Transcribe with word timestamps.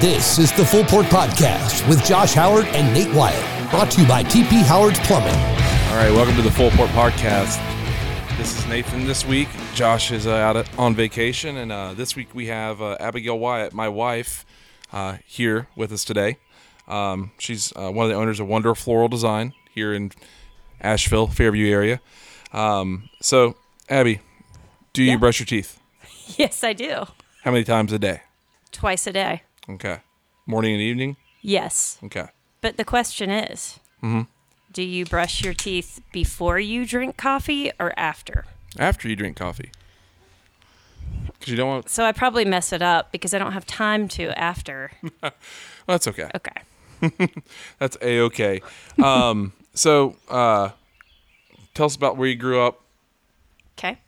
This 0.00 0.38
is 0.38 0.52
the 0.52 0.64
Full 0.64 0.84
Port 0.84 1.06
Podcast 1.06 1.88
with 1.88 2.04
Josh 2.04 2.32
Howard 2.32 2.66
and 2.66 2.94
Nate 2.94 3.12
Wyatt, 3.12 3.68
brought 3.68 3.90
to 3.90 4.00
you 4.00 4.06
by 4.06 4.22
TP 4.22 4.62
Howard's 4.62 5.00
Plumbing. 5.00 5.34
All 5.34 5.96
right, 5.96 6.12
welcome 6.12 6.36
to 6.36 6.42
the 6.42 6.52
Full 6.52 6.70
Port 6.70 6.88
Podcast. 6.90 7.58
This 8.36 8.56
is 8.56 8.64
Nathan 8.68 9.06
this 9.06 9.26
week. 9.26 9.48
Josh 9.74 10.12
is 10.12 10.28
uh, 10.28 10.34
out 10.34 10.56
at, 10.56 10.78
on 10.78 10.94
vacation, 10.94 11.56
and 11.56 11.72
uh, 11.72 11.94
this 11.94 12.14
week 12.14 12.32
we 12.32 12.46
have 12.46 12.80
uh, 12.80 12.96
Abigail 13.00 13.40
Wyatt, 13.40 13.74
my 13.74 13.88
wife, 13.88 14.46
uh, 14.92 15.16
here 15.26 15.66
with 15.74 15.90
us 15.90 16.04
today. 16.04 16.36
Um, 16.86 17.32
she's 17.38 17.72
uh, 17.74 17.90
one 17.90 18.06
of 18.06 18.10
the 18.10 18.16
owners 18.16 18.38
of 18.38 18.46
Wonder 18.46 18.76
Floral 18.76 19.08
Design 19.08 19.52
here 19.74 19.92
in 19.92 20.12
Asheville, 20.80 21.26
Fairview 21.26 21.72
area. 21.72 22.00
Um, 22.52 23.08
so, 23.20 23.56
Abby, 23.88 24.20
do 24.92 25.02
you 25.02 25.18
brush 25.18 25.40
your 25.40 25.46
teeth? 25.46 25.80
Yes, 26.36 26.62
I 26.62 26.74
do. 26.74 27.06
How 27.42 27.50
many 27.50 27.64
times 27.64 27.90
a 27.90 27.98
day? 27.98 28.20
Twice 28.70 29.06
a 29.06 29.12
day. 29.12 29.42
Okay. 29.70 29.98
Morning 30.46 30.72
and 30.72 30.80
evening? 30.82 31.16
Yes. 31.42 31.98
Okay. 32.04 32.28
But 32.60 32.76
the 32.76 32.84
question 32.84 33.30
is 33.30 33.78
do 34.72 34.82
you 34.82 35.04
brush 35.04 35.42
your 35.42 35.54
teeth 35.54 36.00
before 36.12 36.58
you 36.58 36.86
drink 36.86 37.16
coffee 37.16 37.72
or 37.78 37.92
after? 37.98 38.44
After 38.78 39.08
you 39.08 39.16
drink 39.16 39.36
coffee. 39.36 39.70
Because 41.26 41.48
you 41.48 41.56
don't 41.56 41.68
want. 41.68 41.88
So 41.88 42.04
I 42.04 42.12
probably 42.12 42.44
mess 42.44 42.72
it 42.72 42.82
up 42.82 43.12
because 43.12 43.34
I 43.34 43.38
don't 43.38 43.52
have 43.52 43.66
time 43.66 44.08
to 44.08 44.38
after. 44.38 44.92
Well, 45.22 45.94
that's 45.96 46.06
okay. 46.06 46.28
Okay. 46.36 47.30
That's 47.78 47.96
a 48.02 48.20
okay. 48.20 48.60
Um, 49.02 49.54
so, 49.72 50.16
uh, 50.28 50.70
tell 51.72 51.86
us 51.86 51.96
about 51.96 52.18
where 52.18 52.28
you 52.28 52.36
grew 52.36 52.60
up. 52.60 52.82
Okay. 53.78 53.98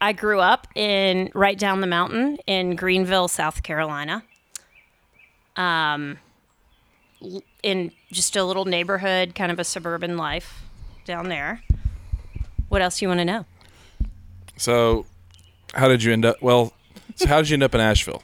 I 0.00 0.12
grew 0.12 0.40
up 0.40 0.66
in 0.74 1.30
right 1.34 1.58
down 1.58 1.80
the 1.80 1.86
mountain 1.86 2.38
in 2.46 2.76
Greenville, 2.76 3.28
South 3.28 3.62
Carolina. 3.62 4.22
Um, 5.56 6.18
in 7.62 7.92
just 8.12 8.36
a 8.36 8.44
little 8.44 8.66
neighborhood, 8.66 9.34
kind 9.34 9.50
of 9.50 9.58
a 9.58 9.64
suburban 9.64 10.16
life 10.16 10.62
down 11.04 11.28
there. 11.28 11.62
What 12.68 12.82
else 12.82 12.98
do 12.98 13.06
you 13.06 13.08
want 13.08 13.20
to 13.20 13.24
know? 13.24 13.46
So, 14.56 15.06
how 15.74 15.88
did 15.88 16.02
you 16.02 16.12
end 16.12 16.24
up? 16.24 16.42
Well, 16.42 16.72
so 17.14 17.26
how 17.26 17.38
did 17.38 17.48
you 17.48 17.54
end 17.54 17.62
up 17.62 17.74
in 17.74 17.80
Asheville? 17.80 18.22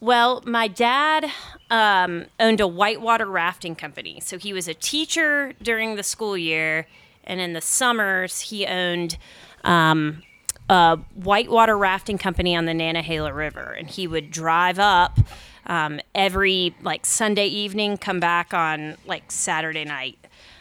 Well, 0.00 0.42
my 0.46 0.68
dad 0.68 1.26
um, 1.70 2.26
owned 2.38 2.60
a 2.60 2.66
whitewater 2.66 3.26
rafting 3.26 3.74
company. 3.74 4.20
So 4.20 4.38
he 4.38 4.52
was 4.52 4.68
a 4.68 4.74
teacher 4.74 5.54
during 5.60 5.96
the 5.96 6.04
school 6.04 6.36
year, 6.38 6.86
and 7.24 7.40
in 7.40 7.52
the 7.52 7.60
summers, 7.60 8.40
he 8.42 8.64
owned 8.66 9.18
um, 9.64 10.22
a 10.68 10.96
whitewater 11.14 11.76
rafting 11.76 12.18
company 12.18 12.54
on 12.54 12.66
the 12.66 12.72
Nantahala 12.72 13.34
River. 13.34 13.74
And 13.78 13.88
he 13.88 14.06
would 14.06 14.30
drive 14.30 14.78
up 14.78 15.18
um, 15.66 16.00
every 16.14 16.74
like 16.82 17.06
Sunday 17.06 17.46
evening, 17.46 17.96
come 17.96 18.20
back 18.20 18.52
on 18.54 18.96
like 19.06 19.30
Saturday 19.30 19.84
night 19.84 20.18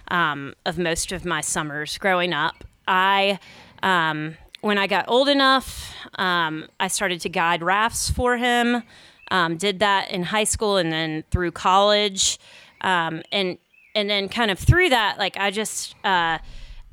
um, 0.09 0.53
of 0.65 0.77
most 0.77 1.11
of 1.11 1.25
my 1.25 1.41
summers 1.41 1.97
growing 1.97 2.33
up. 2.33 2.63
I 2.87 3.39
um, 3.83 4.37
when 4.61 4.77
I 4.77 4.87
got 4.87 5.05
old 5.07 5.29
enough, 5.29 5.93
um, 6.15 6.67
I 6.79 6.87
started 6.87 7.21
to 7.21 7.29
guide 7.29 7.61
rafts 7.61 8.09
for 8.09 8.37
him. 8.37 8.83
Um, 9.29 9.57
did 9.57 9.79
that 9.79 10.09
in 10.11 10.23
high 10.23 10.45
school 10.45 10.77
and 10.77 10.91
then 10.91 11.23
through 11.31 11.51
college, 11.51 12.39
um, 12.81 13.21
and 13.31 13.57
and 13.93 14.09
then 14.09 14.29
kind 14.29 14.51
of 14.51 14.59
through 14.59 14.89
that, 14.89 15.17
like 15.17 15.37
I 15.37 15.51
just 15.51 15.95
uh, 16.03 16.37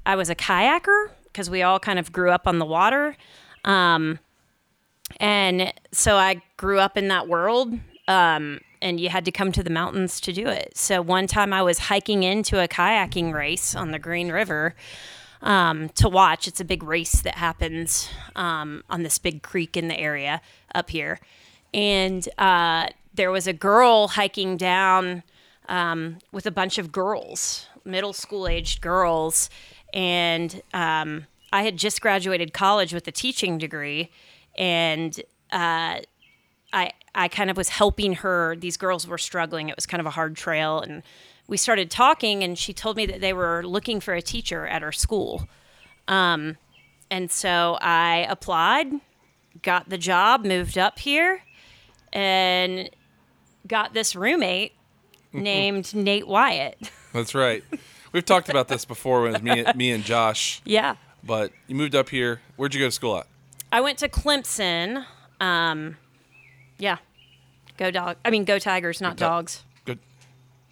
I 0.05 0.17
was 0.17 0.31
a 0.31 0.35
kayaker 0.35 1.11
because 1.35 1.51
we 1.51 1.63
all 1.63 1.81
kind 1.81 1.99
of 1.99 2.13
grew 2.13 2.31
up 2.31 2.47
on 2.47 2.59
the 2.61 2.65
water, 2.65 3.17
um, 3.65 4.21
and 5.19 5.73
so 5.93 6.17
I 6.17 6.41
grew 6.57 6.79
up 6.79 6.97
in 6.97 7.09
that 7.09 7.29
world. 7.29 7.75
Um, 8.07 8.61
and 8.83 9.01
you 9.01 9.09
had 9.09 9.25
to 9.25 9.33
come 9.33 9.51
to 9.53 9.63
the 9.63 9.71
mountains 9.71 10.21
to 10.21 10.31
do 10.31 10.47
it. 10.47 10.77
So 10.77 11.01
one 11.01 11.27
time 11.27 11.55
I 11.55 11.63
was 11.63 11.79
hiking 11.79 12.23
into 12.23 12.63
a 12.63 12.69
kayaking 12.69 13.33
race 13.33 13.75
on 13.75 13.93
the 13.93 13.99
Green 13.99 14.31
River 14.31 14.75
um, 15.45 15.89
to 15.91 16.09
watch. 16.09 16.49
It's 16.49 16.61
a 16.61 16.65
big 16.65 16.83
race 16.83 17.23
that 17.23 17.37
happens 17.37 18.11
um, 18.37 18.85
on 18.91 19.03
this 19.03 19.19
big 19.19 19.43
creek 19.43 19.77
in 19.77 19.89
the 19.89 19.99
area 19.99 20.43
up 20.75 20.91
here. 20.91 21.19
And 21.73 22.29
uh, 22.37 22.89
there 23.15 23.31
was 23.31 23.47
a 23.47 23.53
girl 23.53 24.09
hiking 24.09 24.57
down 24.57 25.23
um, 25.69 26.19
with 26.33 26.47
a 26.47 26.51
bunch 26.51 26.79
of 26.79 26.93
girls, 26.93 27.69
middle 27.85 28.13
school 28.13 28.49
aged 28.49 28.81
girls. 28.81 29.49
And 29.95 30.61
um, 30.75 31.27
I 31.53 31.63
had 31.63 31.79
just 31.79 32.03
graduated 32.03 32.53
college 32.53 32.93
with 32.93 33.09
a 33.09 33.13
teaching 33.13 33.57
degree. 33.57 34.11
And 34.59 35.19
uh, 35.53 36.01
I 36.73 36.91
I 37.15 37.29
kind 37.29 37.49
of 37.49 37.57
was 37.57 37.71
helping 37.71 38.15
her. 38.15 38.57
These 38.57 38.77
girls 38.77 39.07
were 39.07 39.19
struggling. 39.19 39.69
It 39.69 39.77
was 39.77 39.87
kind 39.87 40.01
of 40.01 40.07
a 40.07 40.11
hard 40.11 40.37
trail, 40.37 40.81
and 40.81 41.03
we 41.47 41.57
started 41.57 41.91
talking. 41.91 42.43
And 42.43 42.59
she 42.59 42.73
told 42.75 42.97
me 42.97 43.07
that 43.07 43.21
they 43.21 43.33
were 43.33 43.63
looking 43.65 44.01
for 44.01 44.13
a 44.15 44.21
teacher 44.21 44.67
at 44.67 44.83
her 44.83 44.93
school. 44.93 45.49
Um, 46.09 46.57
and 47.11 47.31
so 47.31 47.79
I 47.81 48.27
applied, 48.29 48.93
got 49.63 49.89
the 49.89 49.99
job, 49.99 50.45
moved 50.45 50.77
up 50.77 50.99
here, 50.99 51.43
and 52.13 52.91
got 53.67 53.95
this 53.95 54.17
roommate 54.17 54.73
named 55.33 55.95
Nate 55.95 56.27
Wyatt. 56.27 56.91
That's 57.13 57.35
right. 57.35 57.63
We've 58.15 58.25
talked 58.25 58.49
about 58.49 58.69
this 58.69 58.85
before 58.85 59.23
when 59.23 59.35
it 59.35 59.43
was 59.43 59.43
me, 59.43 59.65
me 59.75 59.91
and 59.91 60.05
Josh. 60.05 60.63
Yeah. 60.65 60.95
But 61.25 61.51
you 61.67 61.75
moved 61.75 61.97
up 61.97 62.11
here. 62.11 62.41
Where'd 62.55 62.73
you 62.73 62.79
go 62.79 62.87
to 62.87 62.93
school 62.93 63.19
at? 63.19 63.27
I 63.73 63.81
went 63.81 63.99
to 63.99 64.09
Clemson. 64.09 65.05
Um, 65.41 65.97
yeah. 66.79 66.99
Go 67.77 67.91
dog. 67.91 68.17
I 68.25 68.31
mean, 68.31 68.45
go 68.45 68.61
Tigers, 68.61 69.01
not 69.01 69.17
Go 69.17 69.27
dogs. 69.27 69.65
Good. 69.85 69.99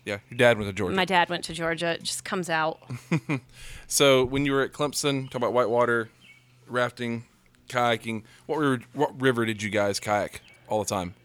Yeah, 0.05 0.19
your 0.31 0.39
dad 0.39 0.57
went 0.57 0.69
to 0.69 0.73
Georgia. 0.73 0.95
My 0.95 1.05
dad 1.05 1.31
went 1.31 1.43
to 1.47 1.53
Georgia. 1.53 1.95
It 1.95 2.05
just 2.05 2.25
comes 2.25 2.49
out. 2.49 2.79
so 3.89 4.25
when 4.25 4.47
you 4.47 4.53
were 4.53 4.63
at 4.63 4.73
Clemson, 4.73 5.25
talk 5.25 5.35
about 5.35 5.53
whitewater 5.53 6.11
rafting, 6.69 7.25
kayaking. 7.69 8.23
What 8.47 8.59
river, 8.59 8.83
what 8.93 9.21
river 9.21 9.45
did 9.45 9.65
you 9.65 9.71
guys 9.71 9.99
kayak 9.99 10.43
all 10.69 10.79
the 10.79 10.89
time? 10.89 11.17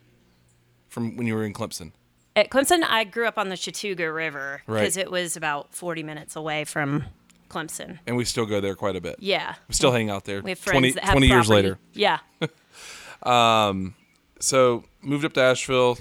From 0.90 1.16
when 1.16 1.28
you 1.28 1.36
were 1.36 1.46
in 1.46 1.54
Clemson. 1.54 1.92
At 2.38 2.52
Clemson, 2.52 2.84
I 2.88 3.04
grew 3.04 3.28
up 3.28 3.40
on 3.40 3.50
the 3.50 3.56
Chattooga 3.56 4.14
River 4.14 4.62
Right. 4.68 4.82
because 4.82 4.96
it 4.96 5.10
was 5.10 5.36
about 5.36 5.74
40 5.74 6.04
minutes 6.04 6.36
away 6.36 6.66
from 6.66 7.06
Clemson. 7.50 7.98
And 8.06 8.16
we 8.16 8.26
still 8.26 8.46
go 8.46 8.62
there 8.62 8.76
quite 8.76 8.96
a 8.96 9.02
bit. 9.02 9.16
Yeah. 9.18 9.56
We 9.68 9.74
still 9.74 9.92
hang 9.92 10.12
out 10.12 10.26
there. 10.26 10.44
We 10.44 10.52
have 10.52 10.60
friends 10.60 10.76
20, 10.76 10.92
that 10.92 11.04
have 11.04 11.14
20 11.14 11.28
years 11.28 11.50
later. 11.50 11.80
Yeah. 11.94 12.20
um, 13.24 13.96
so 14.40 14.84
moved 15.02 15.26
up 15.26 15.34
to 15.34 15.42
Asheville, 15.42 15.98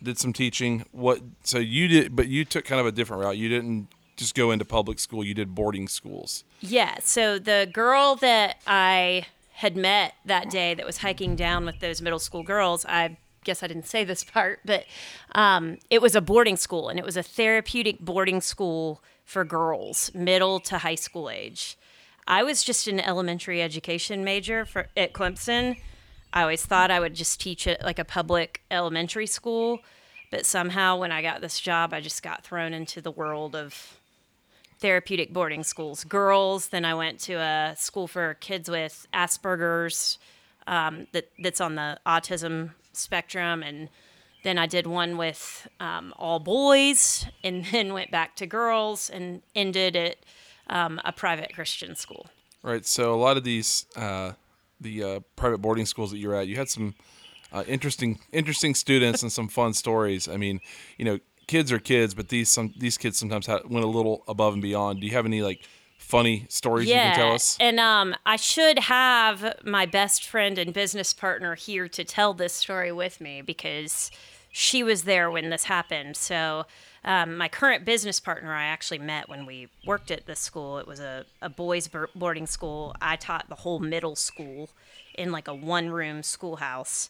did 0.00 0.18
some 0.18 0.32
teaching. 0.32 0.84
What? 0.92 1.20
So 1.42 1.58
you 1.58 1.88
did, 1.88 2.14
but 2.14 2.28
you 2.28 2.44
took 2.44 2.64
kind 2.64 2.80
of 2.80 2.86
a 2.86 2.92
different 2.92 3.24
route. 3.24 3.36
You 3.36 3.48
didn't 3.48 3.88
just 4.16 4.36
go 4.36 4.52
into 4.52 4.64
public 4.64 5.00
school. 5.00 5.24
You 5.24 5.34
did 5.34 5.52
boarding 5.52 5.88
schools. 5.88 6.44
Yeah. 6.60 6.98
So 7.02 7.40
the 7.40 7.68
girl 7.72 8.14
that 8.16 8.58
I 8.68 9.26
had 9.54 9.76
met 9.76 10.14
that 10.26 10.48
day 10.48 10.74
that 10.74 10.86
was 10.86 10.98
hiking 10.98 11.34
down 11.34 11.64
with 11.64 11.80
those 11.80 12.00
middle 12.00 12.20
school 12.20 12.44
girls, 12.44 12.86
I 12.86 13.16
guess 13.46 13.62
I 13.62 13.68
didn't 13.68 13.86
say 13.86 14.04
this 14.04 14.24
part, 14.36 14.60
but 14.64 14.84
um, 15.34 15.78
it 15.88 16.02
was 16.02 16.14
a 16.14 16.20
boarding 16.20 16.56
school 16.56 16.90
and 16.90 16.98
it 16.98 17.04
was 17.04 17.16
a 17.16 17.22
therapeutic 17.22 18.00
boarding 18.00 18.42
school 18.42 19.02
for 19.24 19.44
girls, 19.44 20.10
middle 20.14 20.60
to 20.60 20.78
high 20.78 20.94
school 20.94 21.30
age. 21.30 21.78
I 22.28 22.42
was 22.42 22.62
just 22.62 22.88
an 22.88 23.00
elementary 23.00 23.62
education 23.62 24.24
major 24.24 24.64
for 24.64 24.88
at 24.96 25.12
Clemson. 25.12 25.78
I 26.32 26.42
always 26.42 26.66
thought 26.66 26.90
I 26.90 27.00
would 27.00 27.14
just 27.14 27.40
teach 27.40 27.66
at 27.66 27.82
like 27.82 27.98
a 27.98 28.04
public 28.04 28.62
elementary 28.70 29.26
school, 29.26 29.80
but 30.30 30.44
somehow 30.44 30.98
when 30.98 31.12
I 31.12 31.22
got 31.22 31.40
this 31.40 31.60
job, 31.60 31.94
I 31.94 32.00
just 32.00 32.22
got 32.22 32.44
thrown 32.44 32.74
into 32.74 33.00
the 33.00 33.12
world 33.12 33.54
of 33.54 33.96
therapeutic 34.80 35.32
boarding 35.32 35.62
schools. 35.62 36.04
Girls. 36.04 36.68
Then 36.68 36.84
I 36.84 36.94
went 36.94 37.20
to 37.20 37.34
a 37.34 37.74
school 37.78 38.06
for 38.08 38.34
kids 38.34 38.68
with 38.68 39.06
Asperger's 39.14 40.18
um, 40.66 41.06
that 41.12 41.30
that's 41.38 41.60
on 41.60 41.76
the 41.76 41.98
autism 42.04 42.70
spectrum, 42.96 43.62
and 43.62 43.88
then 44.44 44.58
I 44.58 44.66
did 44.66 44.86
one 44.86 45.16
with 45.16 45.68
um, 45.80 46.14
all 46.16 46.38
boys, 46.38 47.26
and 47.42 47.64
then 47.72 47.92
went 47.92 48.10
back 48.10 48.36
to 48.36 48.46
girls, 48.46 49.10
and 49.10 49.42
ended 49.54 49.96
at 49.96 50.16
um, 50.68 51.00
a 51.04 51.12
private 51.12 51.54
Christian 51.54 51.94
school. 51.94 52.26
Right. 52.62 52.84
So 52.84 53.14
a 53.14 53.16
lot 53.16 53.36
of 53.36 53.44
these, 53.44 53.86
uh, 53.94 54.32
the 54.80 55.02
uh, 55.02 55.20
private 55.36 55.58
boarding 55.58 55.86
schools 55.86 56.10
that 56.10 56.18
you're 56.18 56.34
at, 56.34 56.48
you 56.48 56.56
had 56.56 56.68
some 56.68 56.94
uh, 57.52 57.62
interesting, 57.68 58.18
interesting 58.32 58.74
students 58.74 59.22
and 59.22 59.30
some 59.30 59.48
fun 59.48 59.72
stories. 59.72 60.28
I 60.28 60.36
mean, 60.36 60.60
you 60.98 61.04
know, 61.04 61.18
kids 61.46 61.70
are 61.70 61.78
kids, 61.78 62.14
but 62.14 62.28
these 62.28 62.48
some 62.48 62.74
these 62.76 62.98
kids 62.98 63.18
sometimes 63.18 63.48
went 63.48 63.84
a 63.84 63.88
little 63.88 64.24
above 64.28 64.54
and 64.54 64.62
beyond. 64.62 65.00
Do 65.00 65.06
you 65.06 65.12
have 65.12 65.26
any 65.26 65.42
like 65.42 65.66
funny 65.98 66.46
stories 66.48 66.88
you 66.88 66.94
can 66.94 67.16
tell 67.16 67.32
us? 67.32 67.56
And 67.60 67.80
um, 67.80 68.14
I 68.24 68.36
should 68.36 68.78
have 68.80 69.56
my 69.64 69.86
best 69.86 70.24
friend 70.24 70.58
and 70.58 70.72
business 70.72 71.12
partner 71.12 71.54
here 71.54 71.88
to 71.88 72.04
tell 72.04 72.34
this 72.34 72.52
story 72.52 72.92
with 72.92 73.20
me 73.20 73.42
because 73.42 74.10
she 74.50 74.82
was 74.82 75.02
there 75.02 75.30
when 75.30 75.50
this 75.50 75.64
happened. 75.64 76.16
So, 76.16 76.66
um, 77.04 77.36
my 77.36 77.48
current 77.48 77.84
business 77.84 78.18
partner, 78.18 78.52
I 78.52 78.64
actually 78.64 78.98
met 78.98 79.28
when 79.28 79.46
we 79.46 79.68
worked 79.86 80.10
at 80.10 80.26
this 80.26 80.40
school. 80.40 80.78
It 80.78 80.88
was 80.88 80.98
a, 80.98 81.24
a 81.40 81.48
boys' 81.48 81.88
boarding 82.16 82.46
school. 82.46 82.96
I 83.00 83.14
taught 83.14 83.48
the 83.48 83.54
whole 83.54 83.78
middle 83.78 84.16
school 84.16 84.70
in 85.14 85.30
like 85.30 85.46
a 85.46 85.54
one 85.54 85.90
room 85.90 86.24
schoolhouse. 86.24 87.08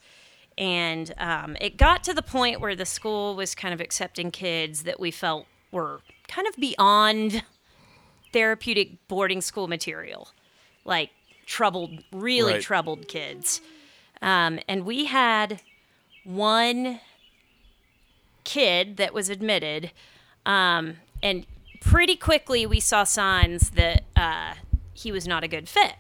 And 0.59 1.15
um, 1.19 1.57
it 1.61 1.77
got 1.77 2.05
to 2.05 2.15
the 2.15 2.23
point 2.23 2.61
where 2.61 2.75
the 2.75 2.85
school 2.85 3.37
was 3.37 3.55
kind 3.55 3.73
of 3.73 3.81
accepting 3.81 4.31
kids 4.31 4.83
that 4.83 5.01
we 5.01 5.11
felt 5.11 5.47
were 5.71 6.01
kind 6.29 6.47
of 6.47 6.57
beyond 6.57 7.43
therapeutic 8.37 9.09
boarding 9.09 9.41
school 9.41 9.67
material, 9.67 10.29
like 10.85 11.09
troubled, 11.47 12.05
really 12.13 12.53
Right. 12.53 12.63
troubled 12.63 13.09
kids. 13.09 13.63
Um, 14.21 14.59
and 14.69 14.85
we 14.85 15.07
had 15.07 15.63
one 16.23 17.01
kid 18.45 18.99
that 18.99 19.15
was 19.15 19.31
admitted, 19.31 19.91
um, 20.45 20.99
and 21.23 21.47
pretty 21.81 22.15
quickly 22.15 22.67
we 22.67 22.79
saw 22.79 23.05
signs 23.05 23.71
that 23.71 24.05
uh, 24.15 24.53
he 24.93 25.11
was 25.11 25.27
not 25.27 25.43
a 25.43 25.49
good 25.49 25.67
fit. 25.67 25.95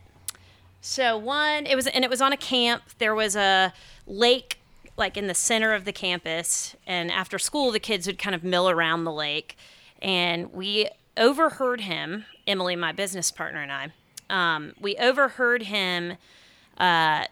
So 0.83 1.17
one, 1.17 1.65
it 1.65 1.75
was, 1.75 1.87
and 1.87 2.05
it 2.05 2.11
was 2.11 2.21
on 2.21 2.35
a 2.35 2.37
camp. 2.37 2.83
There 2.99 3.15
was 3.15 3.35
a 3.35 3.73
lake 4.07 4.59
like 4.99 5.17
in 5.17 5.27
the 5.27 5.35
center 5.35 5.73
of 5.73 5.87
the 5.87 5.93
campus, 5.93 6.77
and 6.87 7.11
after 7.11 7.39
school, 7.39 7.71
the 7.73 7.81
kids 7.81 8.07
would 8.07 8.19
kind 8.19 8.35
of 8.35 8.45
mill 8.45 8.69
around 8.69 9.05
the 9.05 9.13
lake, 9.13 9.57
and 10.03 10.53
we 10.53 10.89
overheard 11.17 11.81
him. 11.83 12.25
Emily, 12.47 12.77
my 12.77 12.93
business 12.93 13.31
partner, 13.31 13.63
and 13.63 13.73
I, 13.73 13.89
um, 14.31 14.73
we 14.81 14.97
overheard 14.97 15.63
him 15.65 16.17
uh, 16.79 17.25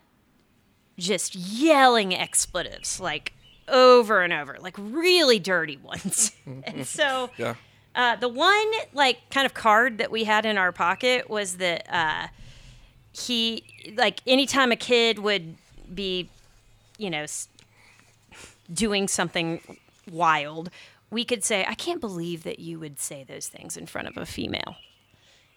just 0.99 1.35
yelling 1.35 2.15
expletives 2.15 2.99
like 3.01 3.33
over 3.69 4.23
and 4.23 4.33
over, 4.33 4.57
like 4.61 4.75
really 4.79 5.39
dirty 5.39 5.77
ones. 5.77 6.33
and 6.65 6.87
so 6.87 7.31
Yeah. 7.37 7.55
uh, 7.95 8.17
the 8.17 8.29
one 8.29 8.71
like 8.93 9.19
kind 9.31 9.47
of 9.47 9.55
card 9.55 9.99
that 9.99 10.11
we 10.11 10.25
had 10.25 10.45
in 10.47 10.59
our 10.59 10.73
pocket 10.73 11.31
was 11.31 11.57
that 11.59 11.87
uh, 11.93 12.29
he 13.13 13.65
like 13.97 14.21
anytime 14.27 14.73
a 14.73 14.77
kid 14.77 15.19
would 15.21 15.57
be, 15.95 16.29
you 16.99 17.11
know, 17.11 17.27
doing 18.73 19.09
something 19.09 19.61
wild, 20.11 20.71
we 21.11 21.25
could 21.25 21.45
say, 21.45 21.65
"I 21.69 21.75
can't 21.75 22.01
believe 22.01 22.43
that 22.45 22.59
you 22.59 22.79
would 22.81 22.99
say 22.99 23.25
those 23.25 23.49
things 23.49 23.77
in 23.77 23.87
front 23.87 24.09
of 24.09 24.17
a 24.17 24.27
female," 24.27 24.77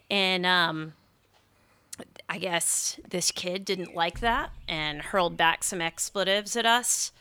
and 0.10 0.46
um. 0.46 0.94
I 2.30 2.38
guess 2.38 3.00
this 3.10 3.32
kid 3.32 3.66
didn't 3.66 3.96
like 3.96 4.20
that 4.20 4.52
and 4.68 5.02
hurled 5.02 5.36
back 5.36 5.64
some 5.64 5.82
expletives 5.82 6.56
at 6.56 6.64
us. 6.64 7.12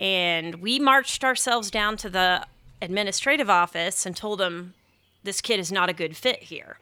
And 0.00 0.56
we 0.56 0.80
marched 0.80 1.22
ourselves 1.22 1.70
down 1.70 1.96
to 1.98 2.10
the 2.10 2.44
administrative 2.82 3.48
office 3.48 4.04
and 4.04 4.16
told 4.16 4.40
them 4.40 4.74
this 5.22 5.40
kid 5.40 5.60
is 5.60 5.70
not 5.70 5.88
a 5.88 5.92
good 5.92 6.16
fit 6.16 6.44
here. 6.44 6.78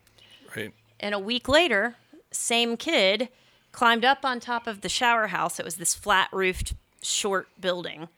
Right. 0.57 0.73
And 1.01 1.15
a 1.15 1.19
week 1.19 1.47
later, 1.47 1.97
same 2.31 2.79
kid 2.79 3.29
climbed 3.73 4.07
up 4.07 4.25
on 4.25 4.41
top 4.41 4.67
of 4.67 4.81
the 4.81 4.89
shower 4.89 5.27
house. 5.27 5.59
It 5.59 5.65
was 5.67 5.77
this 5.77 5.95
flat 5.95 6.29
roofed, 6.33 6.73
short 7.03 7.49
building, 7.61 8.09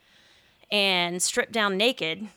and 0.71 1.21
stripped 1.21 1.53
down 1.53 1.77
naked, 1.77 2.29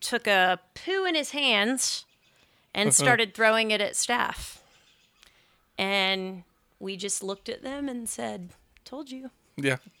took 0.00 0.26
a 0.26 0.58
poo 0.74 1.04
in 1.04 1.14
his 1.14 1.30
hands, 1.30 2.04
and 2.74 2.94
started 2.94 3.34
throwing 3.34 3.70
it 3.70 3.80
at 3.80 3.96
staff. 3.96 4.62
And 5.78 6.42
we 6.78 6.96
just 6.96 7.22
looked 7.22 7.48
at 7.48 7.62
them 7.62 7.88
and 7.88 8.08
said, 8.08 8.50
Told 8.84 9.10
you. 9.10 9.30
Yeah. 9.56 9.76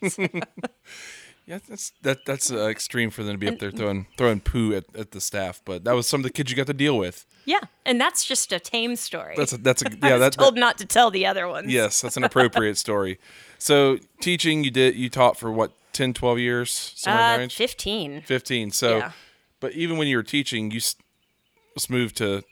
yeah, 1.46 1.58
that's 1.68 1.92
that 2.02 2.24
that's 2.24 2.50
uh, 2.52 2.68
extreme 2.68 3.10
for 3.10 3.22
them 3.22 3.34
to 3.34 3.38
be 3.38 3.48
up 3.48 3.58
there 3.58 3.70
throwing 3.70 4.06
throwing 4.16 4.40
poo 4.40 4.74
at, 4.74 4.84
at 4.96 5.10
the 5.12 5.20
staff, 5.20 5.60
but 5.64 5.84
that 5.84 5.94
was 5.94 6.06
some 6.06 6.20
of 6.20 6.24
the 6.24 6.30
kids 6.30 6.50
you 6.50 6.56
got 6.56 6.66
to 6.66 6.74
deal 6.74 6.96
with. 6.96 7.26
Yeah. 7.44 7.60
And 7.84 8.00
that's 8.00 8.24
just 8.24 8.52
a 8.52 8.60
tame 8.60 8.96
story. 8.96 9.34
That's 9.36 9.52
a, 9.52 9.58
that's 9.58 9.82
a 9.82 9.90
yeah 10.02 10.18
that's 10.18 10.36
told 10.36 10.56
that 10.56 10.60
not 10.60 10.78
to 10.78 10.86
tell 10.86 11.10
the 11.10 11.26
other 11.26 11.48
ones. 11.48 11.72
yes, 11.72 12.00
that's 12.00 12.16
an 12.16 12.24
appropriate 12.24 12.76
story. 12.86 13.18
So, 13.58 13.98
teaching 14.20 14.64
you 14.64 14.70
did 14.70 14.94
you 14.94 15.10
taught 15.10 15.36
for 15.36 15.50
what 15.50 15.72
10 15.92 16.14
12 16.14 16.38
years 16.38 16.92
somewhere 16.96 17.34
in 17.34 17.40
that 17.48 17.52
Uh, 17.52 17.56
15. 17.56 18.22
15. 18.22 18.70
So, 18.70 18.98
Yeah. 18.98 19.12
But 19.60 19.72
even 19.72 19.96
when 19.98 20.08
you 20.08 20.16
were 20.16 20.22
teaching, 20.22 20.70
you 20.70 20.80
just 20.80 21.00
moved 21.88 22.16
to 22.16 22.42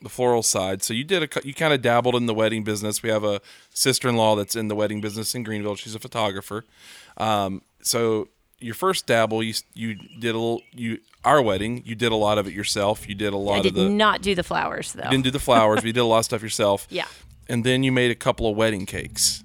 the 0.00 0.08
floral 0.08 0.42
side. 0.42 0.82
So 0.82 0.94
you 0.94 1.02
did 1.04 1.22
a 1.24 1.40
you 1.46 1.54
kind 1.54 1.72
of 1.74 1.82
dabbled 1.82 2.14
in 2.14 2.26
the 2.26 2.34
wedding 2.34 2.62
business. 2.64 3.02
We 3.02 3.10
have 3.10 3.24
a 3.24 3.40
sister-in-law 3.74 4.36
that's 4.36 4.54
in 4.54 4.68
the 4.68 4.74
wedding 4.74 5.00
business 5.00 5.34
in 5.34 5.42
Greenville. 5.42 5.74
She's 5.76 5.94
a 5.94 5.98
photographer. 5.98 6.64
Um, 7.16 7.62
so 7.82 8.28
your 8.60 8.74
first 8.74 9.06
dabble, 9.06 9.42
you 9.42 9.54
you 9.74 9.96
did 10.20 10.34
a 10.34 10.38
little 10.38 10.62
you 10.72 10.98
our 11.24 11.42
wedding. 11.42 11.82
You 11.84 11.94
did 11.94 12.12
a 12.12 12.16
lot 12.16 12.38
of 12.38 12.46
it 12.46 12.52
yourself. 12.54 13.08
You 13.08 13.14
did 13.14 13.32
a 13.32 13.36
lot 13.36 13.54
I 13.54 13.58
of 13.58 13.62
did 13.64 13.74
the 13.74 13.88
not 13.88 14.22
do 14.22 14.34
the 14.34 14.44
flowers, 14.44 14.92
though. 14.92 15.10
didn't 15.10 15.24
do 15.24 15.30
the 15.32 15.38
flowers. 15.40 15.78
but 15.80 15.86
you 15.86 15.92
did 15.92 16.00
a 16.00 16.04
lot 16.04 16.18
of 16.20 16.24
stuff 16.26 16.42
yourself. 16.42 16.86
Yeah. 16.98 17.06
And 17.50 17.64
then 17.64 17.82
you 17.82 17.90
made 17.92 18.10
a 18.10 18.14
couple 18.14 18.48
of 18.50 18.56
wedding 18.56 18.84
cakes. 18.84 19.42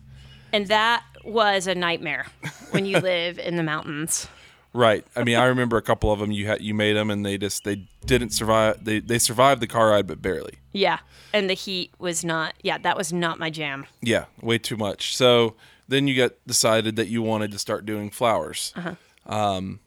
And 0.51 0.67
that 0.67 1.03
was 1.23 1.67
a 1.67 1.73
nightmare 1.73 2.25
when 2.71 2.85
you 2.85 2.99
live 3.13 3.39
in 3.39 3.55
the 3.55 3.63
mountains. 3.63 4.27
Right. 4.73 5.05
I 5.15 5.23
mean, 5.23 5.35
I 5.35 5.45
remember 5.45 5.77
a 5.77 5.81
couple 5.83 6.11
of 6.11 6.19
them. 6.19 6.31
You 6.31 6.47
had 6.47 6.61
you 6.61 6.73
made 6.73 6.93
them, 6.93 7.11
and 7.11 7.23
they 7.23 7.37
just 7.37 7.63
they 7.63 7.85
didn't 8.05 8.31
survive. 8.31 8.83
They 8.83 8.99
they 8.99 9.19
survived 9.19 9.61
the 9.61 9.67
car 9.67 9.89
ride, 9.89 10.07
but 10.07 10.21
barely. 10.21 10.55
Yeah. 10.71 10.99
And 11.31 11.49
the 11.49 11.53
heat 11.53 11.91
was 11.99 12.23
not, 12.25 12.53
yeah, 12.63 12.77
that 12.79 12.97
was 12.97 13.13
not 13.13 13.37
my 13.39 13.49
jam. 13.51 13.85
Yeah, 14.01 14.25
way 14.41 14.57
too 14.57 14.77
much. 14.77 15.15
So 15.15 15.55
then 15.87 16.07
you 16.07 16.15
got 16.15 16.31
decided 16.47 16.95
that 16.95 17.07
you 17.07 17.21
wanted 17.21 17.51
to 17.51 17.59
start 17.59 17.85
doing 17.85 18.09
flowers. 18.09 18.73
Uh 18.75 18.95
Um, 19.25 19.79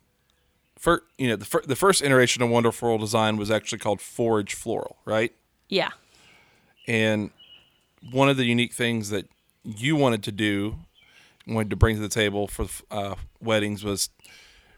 for 0.79 1.03
you 1.19 1.29
know 1.29 1.37
the 1.37 1.45
fir- 1.45 1.63
the 1.67 1.77
first 1.77 2.03
iteration 2.03 2.43
of 2.43 2.49
Wonder 2.51 2.71
Floral 2.71 2.99
Design 2.99 3.37
was 3.37 3.51
actually 3.51 3.79
called 3.79 4.01
Forage 4.01 4.55
Floral, 4.55 4.97
right? 5.05 5.33
Yeah. 5.69 5.91
And 6.87 7.31
one 8.13 8.29
of 8.29 8.37
the 8.37 8.45
unique 8.45 8.73
things 8.73 9.11
that 9.11 9.27
you 9.65 9.97
wanted 9.97 10.23
to 10.25 10.33
do, 10.33 10.77
wanted 11.47 11.71
to 11.71 11.77
bring 11.77 11.97
to 11.97 12.03
the 12.03 12.09
table 12.09 12.47
for 12.47 12.67
uh, 12.91 13.17
weddings 13.41 13.83
was 13.83 14.11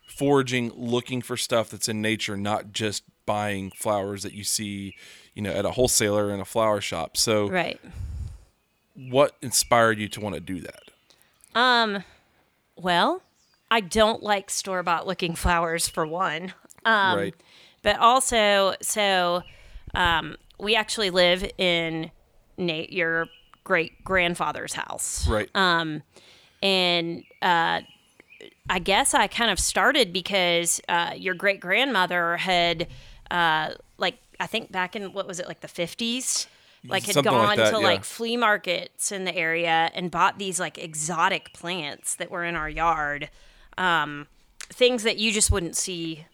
foraging, 0.08 0.72
looking 0.74 1.22
for 1.22 1.36
stuff 1.36 1.70
that's 1.70 1.88
in 1.88 2.02
nature, 2.02 2.36
not 2.36 2.72
just 2.72 3.04
buying 3.26 3.70
flowers 3.70 4.22
that 4.22 4.32
you 4.32 4.42
see, 4.44 4.94
you 5.34 5.42
know, 5.42 5.52
at 5.52 5.64
a 5.64 5.72
wholesaler 5.72 6.30
in 6.32 6.40
a 6.40 6.44
flower 6.44 6.80
shop. 6.80 7.16
So, 7.16 7.48
Right. 7.48 7.78
what 8.94 9.36
inspired 9.42 9.98
you 9.98 10.08
to 10.08 10.20
want 10.20 10.34
to 10.34 10.40
do 10.40 10.60
that? 10.60 10.82
Um, 11.54 12.04
well, 12.76 13.22
I 13.70 13.80
don't 13.80 14.22
like 14.22 14.50
store 14.50 14.82
bought 14.82 15.06
looking 15.06 15.34
flowers 15.34 15.88
for 15.88 16.06
one. 16.06 16.54
Um, 16.84 17.16
right. 17.18 17.34
But 17.82 17.98
also, 17.98 18.74
so 18.80 19.42
um, 19.94 20.36
we 20.58 20.74
actually 20.74 21.10
live 21.10 21.48
in 21.58 22.10
Nate, 22.56 22.92
your 22.92 23.26
great 23.64 24.02
grandfather's 24.04 24.72
house. 24.72 25.28
Right. 25.28 25.48
Um, 25.54 26.02
and 26.62 27.22
uh, 27.42 27.82
I 28.70 28.78
guess 28.78 29.14
I 29.14 29.26
kind 29.26 29.50
of 29.50 29.58
started 29.58 30.12
because 30.12 30.80
uh, 30.88 31.12
your 31.16 31.34
great 31.34 31.60
grandmother 31.60 32.36
had, 32.36 32.86
uh, 33.30 33.70
like, 33.96 34.18
I 34.38 34.46
think 34.46 34.70
back 34.70 34.94
in 34.94 35.12
what 35.12 35.26
was 35.26 35.40
it, 35.40 35.48
like 35.48 35.60
the 35.60 35.68
fifties, 35.68 36.46
like 36.84 37.04
had 37.04 37.14
Something 37.14 37.32
like 37.32 37.48
gone 37.48 37.56
that, 37.56 37.70
to 37.72 37.80
yeah. 37.80 37.86
like 37.86 38.04
flea 38.04 38.36
markets 38.36 39.10
in 39.10 39.24
the 39.24 39.34
area 39.34 39.90
and 39.94 40.10
bought 40.10 40.38
these 40.38 40.60
like 40.60 40.78
exotic 40.78 41.52
plants 41.52 42.14
that 42.16 42.30
were 42.30 42.44
in 42.44 42.54
our 42.54 42.68
yard, 42.68 43.30
um, 43.76 44.26
things 44.60 45.02
that 45.02 45.18
you 45.18 45.32
just 45.32 45.50
wouldn't 45.50 45.76
see 45.76 46.26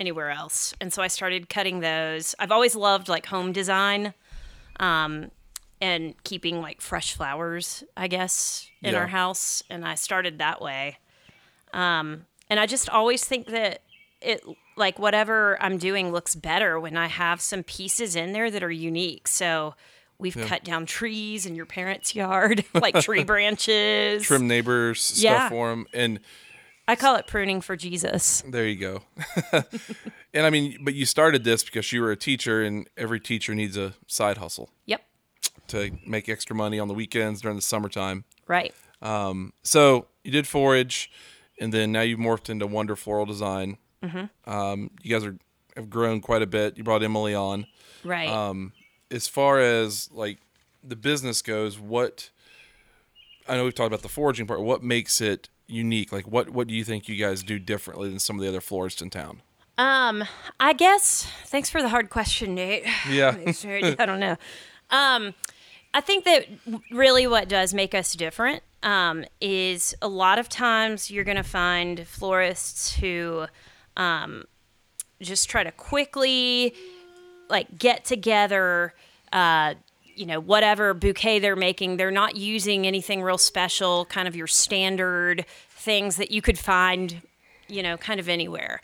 anywhere 0.00 0.30
else. 0.30 0.74
And 0.80 0.92
so 0.92 1.02
I 1.02 1.08
started 1.08 1.48
cutting 1.48 1.80
those. 1.80 2.34
I've 2.38 2.52
always 2.52 2.74
loved 2.76 3.08
like 3.08 3.26
home 3.26 3.52
design 3.52 4.14
um, 4.80 5.30
and 5.80 6.14
keeping 6.24 6.60
like 6.62 6.80
fresh 6.80 7.14
flowers, 7.14 7.84
I 7.96 8.08
guess, 8.08 8.68
in 8.82 8.94
Yeah. 8.94 9.00
our 9.00 9.06
house. 9.08 9.62
And 9.68 9.84
I 9.84 9.96
started 9.96 10.38
that 10.38 10.60
way. 10.62 10.98
Um, 11.72 12.26
and 12.48 12.58
I 12.60 12.66
just 12.66 12.88
always 12.88 13.24
think 13.24 13.48
that 13.48 13.82
it, 14.20 14.42
like, 14.76 14.98
whatever 14.98 15.60
I'm 15.62 15.78
doing 15.78 16.12
looks 16.12 16.34
better 16.34 16.78
when 16.80 16.96
I 16.96 17.06
have 17.06 17.40
some 17.40 17.62
pieces 17.62 18.16
in 18.16 18.32
there 18.32 18.50
that 18.50 18.62
are 18.62 18.70
unique. 18.70 19.28
So 19.28 19.74
we've 20.18 20.36
cut 20.36 20.64
down 20.64 20.86
trees 20.86 21.44
in 21.44 21.54
your 21.54 21.66
parents' 21.66 22.14
yard, 22.14 22.64
like 22.74 22.98
tree 23.00 23.24
branches. 23.32 24.22
Trim 24.22 24.46
neighbors 24.48 25.20
Yeah. 25.22 25.38
stuff 25.40 25.50
for 25.50 25.70
them, 25.70 25.86
and 25.92 26.20
I 26.88 26.94
call 26.96 27.16
it 27.16 27.26
pruning 27.26 27.60
for 27.60 27.76
Jesus. 27.76 28.42
there 28.48 28.66
you 28.66 28.76
go. 28.76 29.02
and 30.32 30.46
I 30.46 30.50
mean, 30.50 30.78
but 30.82 30.94
you 30.94 31.04
started 31.04 31.42
this 31.44 31.64
because 31.64 31.90
you 31.92 32.00
were 32.00 32.12
a 32.12 32.16
teacher, 32.16 32.62
and 32.62 32.88
every 32.96 33.20
teacher 33.20 33.54
needs 33.54 33.76
a 33.76 33.94
side 34.06 34.38
hustle 34.38 34.70
Yep. 34.86 35.02
to 35.68 35.90
make 36.06 36.28
extra 36.28 36.54
money 36.56 36.78
on 36.78 36.88
the 36.88 36.94
weekends 36.94 37.40
during 37.40 37.56
the 37.56 37.62
summertime. 37.62 38.24
Right. 38.46 38.72
Um, 39.02 39.52
So 39.62 40.06
you 40.24 40.30
did 40.30 40.46
forage, 40.46 41.10
and 41.58 41.72
then 41.72 41.92
now 41.92 42.02
you've 42.02 42.18
morphed 42.18 42.48
into 42.48 42.66
Wonder 42.66 42.96
Floral 42.96 43.26
Design. 43.26 43.78
Mm-hmm. 44.02 44.50
Um, 44.50 44.90
you 45.02 45.10
guys 45.10 45.24
are 45.24 45.36
have 45.76 45.90
grown 45.90 46.20
quite 46.20 46.42
a 46.42 46.46
bit. 46.46 46.76
You 46.76 46.84
brought 46.84 47.02
Emily 47.02 47.34
on. 47.34 47.66
Right. 48.04 48.28
Um, 48.28 48.72
as 49.10 49.28
far 49.28 49.60
as 49.60 50.10
like 50.12 50.38
the 50.82 50.96
business 50.96 51.42
goes, 51.42 51.78
what 51.78 52.30
I 53.48 53.56
know 53.56 53.64
we've 53.64 53.74
talked 53.74 53.88
about 53.88 54.02
the 54.02 54.08
foraging 54.08 54.46
part. 54.46 54.60
What 54.60 54.82
makes 54.82 55.20
it 55.20 55.48
unique? 55.66 56.12
Like, 56.12 56.26
what 56.26 56.50
what 56.50 56.66
do 56.66 56.74
you 56.74 56.84
think 56.84 57.08
you 57.08 57.16
guys 57.16 57.42
do 57.42 57.58
differently 57.58 58.08
than 58.08 58.18
some 58.18 58.36
of 58.36 58.42
the 58.42 58.48
other 58.48 58.60
florists 58.60 59.02
in 59.02 59.10
town? 59.10 59.42
Um, 59.78 60.24
I 60.58 60.72
guess. 60.72 61.30
Thanks 61.46 61.68
for 61.68 61.82
the 61.82 61.90
hard 61.90 62.08
question, 62.08 62.54
Nate. 62.54 62.84
Yeah. 63.10 63.36
I 63.46 64.06
don't 64.06 64.20
know. 64.20 64.36
Um, 64.90 65.34
I 65.92 66.00
think 66.00 66.24
that 66.24 66.46
really 66.90 67.26
what 67.26 67.48
does 67.48 67.74
make 67.74 67.94
us 67.94 68.14
different 68.14 68.62
um, 68.86 69.24
is 69.40 69.96
a 70.00 70.06
lot 70.06 70.38
of 70.38 70.48
times 70.48 71.10
you're 71.10 71.24
going 71.24 71.36
to 71.36 71.42
find 71.42 72.06
florists 72.06 72.94
who 72.94 73.46
um, 73.96 74.44
just 75.20 75.50
try 75.50 75.64
to 75.64 75.72
quickly 75.72 76.72
like 77.50 77.78
get 77.78 78.04
together 78.04 78.94
uh, 79.32 79.74
you 80.14 80.24
know 80.24 80.40
whatever 80.40 80.94
bouquet 80.94 81.40
they're 81.40 81.56
making. 81.56 81.96
They're 81.96 82.10
not 82.12 82.36
using 82.36 82.86
anything 82.86 83.22
real 83.22 83.38
special 83.38 84.06
kind 84.06 84.28
of 84.28 84.36
your 84.36 84.46
standard 84.46 85.44
things 85.68 86.16
that 86.16 86.30
you 86.30 86.40
could 86.40 86.58
find 86.58 87.20
you 87.68 87.82
know 87.82 87.96
kind 87.96 88.20
of 88.20 88.28
anywhere. 88.28 88.80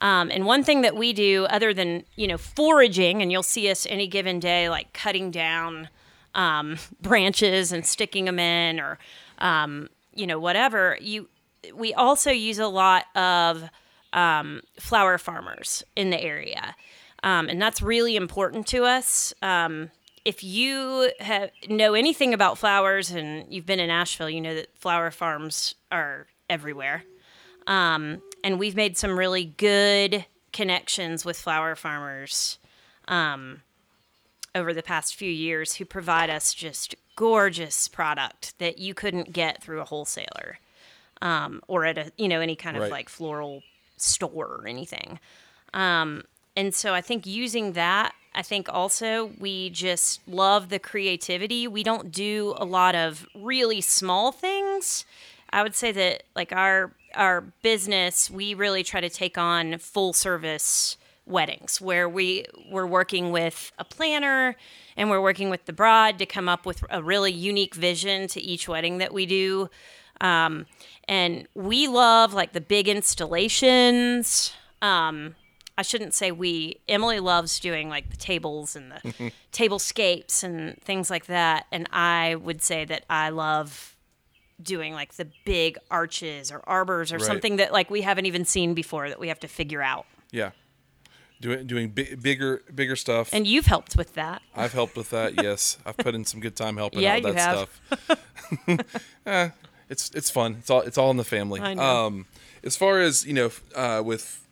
Um, 0.00 0.32
and 0.32 0.46
one 0.46 0.64
thing 0.64 0.80
that 0.80 0.96
we 0.96 1.12
do 1.12 1.44
other 1.50 1.74
than 1.74 2.04
you 2.16 2.26
know 2.26 2.38
foraging 2.38 3.20
and 3.20 3.30
you'll 3.30 3.42
see 3.42 3.70
us 3.70 3.86
any 3.90 4.06
given 4.06 4.40
day 4.40 4.70
like 4.70 4.94
cutting 4.94 5.30
down 5.30 5.90
um, 6.34 6.78
branches 7.02 7.70
and 7.70 7.84
sticking 7.84 8.24
them 8.24 8.38
in 8.38 8.80
or 8.80 8.98
um, 9.42 9.88
you 10.14 10.26
know 10.26 10.38
whatever 10.38 10.96
you 11.00 11.28
we 11.74 11.92
also 11.92 12.30
use 12.30 12.58
a 12.58 12.66
lot 12.66 13.04
of 13.14 13.68
um, 14.14 14.62
flower 14.80 15.18
farmers 15.18 15.84
in 15.94 16.08
the 16.10 16.20
area 16.20 16.74
um, 17.22 17.48
and 17.48 17.60
that's 17.60 17.82
really 17.82 18.16
important 18.16 18.66
to 18.66 18.84
us 18.84 19.34
um, 19.42 19.90
if 20.24 20.44
you 20.44 21.10
have, 21.20 21.50
know 21.68 21.94
anything 21.94 22.32
about 22.34 22.58
flowers 22.58 23.10
and 23.10 23.52
you've 23.52 23.66
been 23.66 23.80
in 23.80 23.90
Asheville, 23.90 24.30
you 24.30 24.40
know 24.40 24.54
that 24.54 24.76
flower 24.76 25.10
farms 25.10 25.74
are 25.90 26.26
everywhere. 26.48 27.04
Um, 27.66 28.22
and 28.44 28.58
we've 28.58 28.76
made 28.76 28.96
some 28.96 29.18
really 29.18 29.44
good 29.44 30.26
connections 30.52 31.24
with 31.24 31.38
flower 31.38 31.74
farmers 31.74 32.58
um, 33.08 33.62
over 34.54 34.74
the 34.74 34.82
past 34.82 35.14
few 35.14 35.30
years 35.30 35.74
who 35.74 35.84
provide 35.84 36.28
us 36.28 36.52
just 36.54 36.94
gorgeous 37.16 37.88
product 37.88 38.58
that 38.58 38.78
you 38.78 38.94
couldn't 38.94 39.32
get 39.32 39.62
through 39.62 39.80
a 39.80 39.84
wholesaler 39.84 40.58
um, 41.20 41.62
or 41.68 41.84
at 41.84 41.96
a 41.96 42.12
you 42.16 42.28
know 42.28 42.40
any 42.40 42.56
kind 42.56 42.76
of 42.76 42.90
like 42.90 43.08
floral 43.08 43.62
store 43.96 44.60
or 44.60 44.66
anything. 44.66 45.18
Um, 45.72 46.24
and 46.56 46.74
so 46.74 46.92
I 46.92 47.00
think 47.00 47.26
using 47.26 47.72
that, 47.72 48.14
I 48.34 48.42
think 48.42 48.68
also 48.68 49.30
we 49.38 49.70
just 49.70 50.20
love 50.28 50.68
the 50.68 50.78
creativity. 50.78 51.66
We 51.66 51.82
don't 51.82 52.12
do 52.12 52.54
a 52.58 52.64
lot 52.64 52.94
of 52.94 53.26
really 53.34 53.80
small 53.80 54.32
things. 54.32 55.06
I 55.50 55.62
would 55.62 55.74
say 55.74 55.92
that 55.92 56.24
like 56.34 56.52
our 56.52 56.92
our 57.14 57.42
business, 57.62 58.30
we 58.30 58.54
really 58.54 58.82
try 58.82 59.00
to 59.00 59.10
take 59.10 59.38
on 59.38 59.78
full 59.78 60.12
service 60.12 60.96
weddings 61.26 61.80
where 61.80 62.08
we 62.08 62.44
we're 62.70 62.86
working 62.86 63.30
with 63.30 63.70
a 63.78 63.84
planner 63.84 64.56
and 64.96 65.08
we're 65.08 65.20
working 65.20 65.50
with 65.50 65.64
the 65.66 65.72
bride 65.72 66.18
to 66.18 66.26
come 66.26 66.48
up 66.48 66.66
with 66.66 66.82
a 66.90 67.02
really 67.02 67.32
unique 67.32 67.74
vision 67.74 68.26
to 68.28 68.40
each 68.40 68.68
wedding 68.68 68.98
that 68.98 69.12
we 69.14 69.24
do. 69.26 69.70
Um, 70.20 70.66
and 71.08 71.46
we 71.54 71.88
love 71.88 72.34
like 72.34 72.52
the 72.52 72.60
big 72.60 72.88
installations. 72.88 74.52
Um, 74.80 75.34
I 75.78 75.82
shouldn't 75.82 76.14
say 76.14 76.30
we. 76.32 76.80
Emily 76.88 77.18
loves 77.20 77.58
doing 77.58 77.88
like 77.88 78.10
the 78.10 78.16
tables 78.16 78.76
and 78.76 78.92
the 78.92 79.32
tablescapes 79.52 80.42
and 80.44 80.80
things 80.82 81.08
like 81.10 81.26
that. 81.26 81.66
And 81.72 81.88
I 81.92 82.34
would 82.36 82.62
say 82.62 82.84
that 82.84 83.04
I 83.08 83.30
love 83.30 83.96
doing 84.62 84.92
like 84.92 85.14
the 85.14 85.28
big 85.44 85.78
arches 85.90 86.52
or 86.52 86.60
arbors 86.68 87.12
or 87.12 87.16
Right. 87.16 87.24
something 87.26 87.56
that 87.56 87.72
like 87.72 87.90
we 87.90 88.02
haven't 88.02 88.26
even 88.26 88.44
seen 88.44 88.74
before 88.74 89.08
that 89.08 89.18
we 89.18 89.28
have 89.28 89.40
to 89.40 89.48
figure 89.48 89.82
out. 89.82 90.06
Yeah. 90.30 90.50
Doing 91.42 91.66
doing 91.66 91.88
bi- 91.90 92.14
bigger 92.20 92.62
bigger 92.72 92.94
stuff. 92.96 93.30
And 93.32 93.46
you've 93.46 93.66
helped 93.66 93.96
with 93.96 94.14
that. 94.14 94.42
I've 94.54 94.72
helped 94.72 94.96
with 94.96 95.10
that. 95.10 95.34
Yes, 95.42 95.76
I've 95.84 95.96
put 95.96 96.14
in 96.14 96.24
some 96.24 96.38
good 96.40 96.54
time 96.56 96.76
helping 96.76 97.00
Yeah, 97.00 97.14
out 97.14 97.22
with 97.24 97.32
you 97.32 97.32
that 97.40 97.56
have. 97.58 97.80
stuff. 98.06 98.86
Eh, 99.26 99.50
it's 99.88 100.10
it's 100.14 100.30
fun. 100.30 100.56
It's 100.60 100.70
all 100.70 100.80
it's 100.82 100.96
all 100.98 101.10
in 101.10 101.16
the 101.16 101.24
family. 101.24 101.60
I 101.60 101.74
know. 101.74 101.82
Um, 101.82 102.26
as 102.64 102.76
far 102.76 103.00
as 103.00 103.26
you 103.26 103.32
know, 103.34 103.50
uh, 103.74 104.02
with 104.04 104.46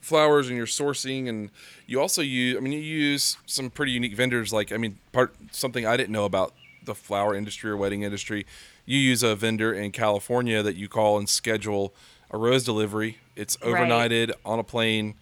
flowers 0.00 0.48
and 0.48 0.56
your 0.56 0.66
sourcing, 0.66 1.28
and 1.28 1.50
you 1.86 2.00
also 2.00 2.20
use. 2.22 2.56
I 2.56 2.60
mean, 2.60 2.72
you 2.72 2.80
use 2.80 3.36
some 3.46 3.70
pretty 3.70 3.92
unique 3.92 4.14
vendors. 4.16 4.52
Like, 4.52 4.72
I 4.72 4.76
mean, 4.76 4.98
part 5.12 5.34
something 5.52 5.86
I 5.86 5.96
didn't 5.96 6.12
know 6.12 6.24
about 6.24 6.52
the 6.84 6.94
flower 6.96 7.34
industry 7.34 7.70
or 7.70 7.76
wedding 7.76 8.02
industry. 8.02 8.44
You 8.86 8.98
use 8.98 9.22
a 9.22 9.34
vendor 9.36 9.72
in 9.72 9.92
California 9.92 10.62
that 10.62 10.76
you 10.76 10.88
call 10.88 11.16
and 11.16 11.28
schedule 11.28 11.94
a 12.30 12.36
rose 12.38 12.64
delivery. 12.64 13.18
It's 13.36 13.56
Right. 13.62 13.72
overnighted 13.88 14.32
on 14.44 14.58
a 14.58 14.64
plane 14.64 15.14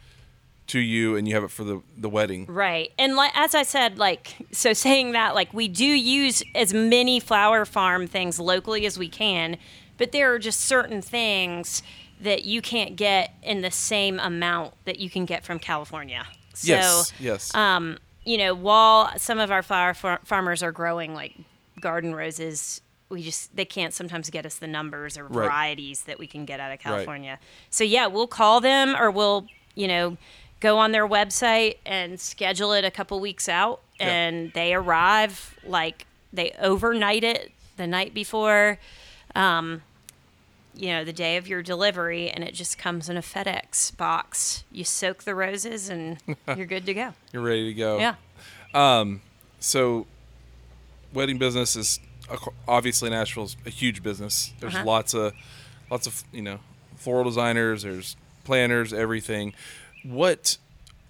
to 0.68 0.78
you, 0.78 1.16
and 1.16 1.26
you 1.28 1.34
have 1.34 1.44
it 1.44 1.50
for 1.50 1.64
the 1.64 1.82
the 1.96 2.08
wedding. 2.08 2.46
Right. 2.46 2.92
And 2.98 3.16
like 3.16 3.32
as 3.34 3.54
I 3.54 3.62
said, 3.62 3.98
like 3.98 4.34
so 4.52 4.72
saying 4.72 5.12
that, 5.12 5.34
like 5.34 5.52
we 5.52 5.68
do 5.68 5.84
use 5.84 6.42
as 6.54 6.72
many 6.72 7.20
flower 7.20 7.64
farm 7.64 8.06
things 8.06 8.38
locally 8.38 8.86
as 8.86 8.98
we 8.98 9.08
can, 9.08 9.56
but 9.98 10.12
there 10.12 10.32
are 10.32 10.38
just 10.38 10.60
certain 10.60 11.02
things 11.02 11.82
that 12.20 12.44
you 12.44 12.62
can't 12.62 12.94
get 12.96 13.34
in 13.42 13.62
the 13.62 13.70
same 13.70 14.20
amount 14.20 14.74
that 14.84 14.98
you 15.00 15.10
can 15.10 15.24
get 15.24 15.44
from 15.44 15.58
California. 15.58 16.24
So 16.54 16.68
yes. 16.68 17.12
Yes. 17.18 17.54
um, 17.54 17.98
you 18.24 18.38
know, 18.38 18.54
while 18.54 19.10
some 19.18 19.38
of 19.40 19.50
our 19.50 19.62
flower 19.62 19.94
far- 19.94 20.20
farmers 20.24 20.62
are 20.62 20.70
growing 20.70 21.14
like 21.14 21.34
garden 21.80 22.14
roses, 22.14 22.80
we 23.08 23.22
just 23.22 23.54
they 23.56 23.64
can't 23.64 23.92
sometimes 23.92 24.30
get 24.30 24.46
us 24.46 24.54
the 24.56 24.68
numbers 24.68 25.18
or 25.18 25.24
Right. 25.24 25.46
varieties 25.46 26.02
that 26.02 26.18
we 26.20 26.28
can 26.28 26.44
get 26.44 26.60
out 26.60 26.70
of 26.72 26.78
California. 26.78 27.40
So 27.70 27.82
yeah, 27.82 28.06
we'll 28.06 28.28
call 28.28 28.60
them 28.60 28.94
or 28.96 29.10
we'll 29.10 29.46
you 29.74 29.88
know 29.88 30.16
go 30.62 30.78
on 30.78 30.92
their 30.92 31.06
website 31.06 31.76
and 31.84 32.18
schedule 32.20 32.72
it 32.72 32.84
a 32.84 32.90
couple 32.90 33.18
weeks 33.20 33.48
out, 33.48 33.80
Yeah. 34.00 34.06
and 34.08 34.52
they 34.54 34.72
arrive 34.72 35.58
like 35.66 36.06
they 36.32 36.52
overnight 36.60 37.24
it 37.24 37.50
the 37.76 37.86
night 37.86 38.14
before. 38.14 38.78
Um, 39.34 39.82
you 40.74 40.88
know, 40.88 41.04
the 41.04 41.12
day 41.12 41.36
of 41.36 41.46
your 41.46 41.60
delivery, 41.62 42.30
and 42.30 42.42
it 42.42 42.54
just 42.54 42.78
comes 42.78 43.10
in 43.10 43.16
a 43.18 43.20
FedEx 43.22 43.94
box. 43.98 44.64
You 44.72 44.84
soak 44.84 45.24
the 45.24 45.34
roses, 45.34 45.90
and 45.90 46.16
you're 46.56 46.64
good 46.64 46.86
to 46.86 46.94
go. 46.94 47.12
You're 47.32 47.42
ready 47.42 47.66
to 47.66 47.74
go. 47.74 47.98
Yeah. 47.98 48.14
Um, 48.72 49.20
so 49.60 50.06
wedding 51.12 51.36
business 51.38 51.76
is 51.76 52.00
obviously 52.66 53.12
Asheville's 53.12 53.56
a 53.66 53.70
huge 53.70 54.02
business. 54.02 54.52
There's 54.60 54.74
Uh-huh. 54.74 54.84
lots 54.86 55.12
of 55.12 55.34
lots 55.90 56.06
of 56.06 56.24
you 56.32 56.40
know 56.40 56.60
floral 56.96 57.24
designers, 57.24 57.82
there's 57.82 58.16
planners, 58.44 58.92
everything. 58.94 59.52
What 60.04 60.58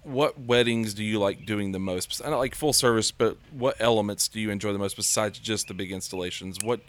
what 0.03 0.39
weddings 0.39 0.93
do 0.93 1.03
you 1.03 1.17
like 1.19 1.45
doing 1.45 1.71
the 1.71 1.79
most? 1.79 2.21
I 2.23 2.29
don't 2.29 2.39
like 2.39 2.55
full 2.55 2.73
service, 2.73 3.11
but 3.11 3.37
what 3.51 3.75
elements 3.79 4.27
do 4.27 4.39
you 4.39 4.49
enjoy 4.49 4.73
the 4.73 4.79
most 4.79 4.95
besides 4.95 5.39
just 5.39 5.67
the 5.67 5.73
big 5.73 5.91
installations? 5.91 6.57
What 6.63 6.81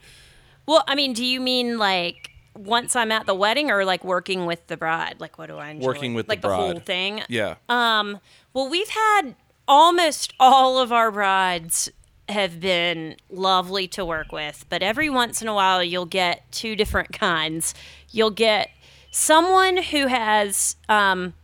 Well, 0.67 0.85
I 0.89 0.95
mean, 0.95 1.13
do 1.13 1.25
you 1.25 1.41
mean 1.41 1.79
like 1.79 2.31
once 2.57 2.95
I'm 2.97 3.11
at 3.13 3.27
the 3.27 3.35
wedding, 3.35 3.71
or 3.71 3.85
like 3.85 4.05
working 4.05 4.47
with 4.47 4.67
the 4.67 4.77
bride? 4.77 5.17
Like, 5.19 5.39
what 5.39 5.47
do 5.47 5.57
I 5.57 5.71
enjoy? 5.71 5.87
Working 5.87 6.15
with 6.15 6.27
the 6.27 6.33
like 6.33 6.41
the 6.41 6.55
whole 6.55 6.79
thing. 6.81 7.23
yeah. 7.29 7.57
Um. 7.69 8.21
Well, 8.53 8.69
we've 8.69 8.89
had 8.89 9.35
almost 9.67 10.33
all 10.39 10.79
of 10.79 10.93
our 10.93 11.11
brides 11.11 11.91
have 12.29 12.61
been 12.61 13.17
lovely 13.29 13.87
to 13.89 14.05
work 14.05 14.33
with, 14.33 14.65
but 14.69 14.83
every 14.83 15.11
once 15.11 15.43
in 15.43 15.49
a 15.49 15.55
while 15.55 15.83
you'll 15.83 16.07
get 16.07 16.51
two 16.53 16.77
different 16.77 17.13
kinds. 17.19 17.75
You'll 18.11 18.31
get 18.31 18.71
someone 19.11 19.77
who 19.77 20.07
has 20.07 20.77
um, 20.89 21.35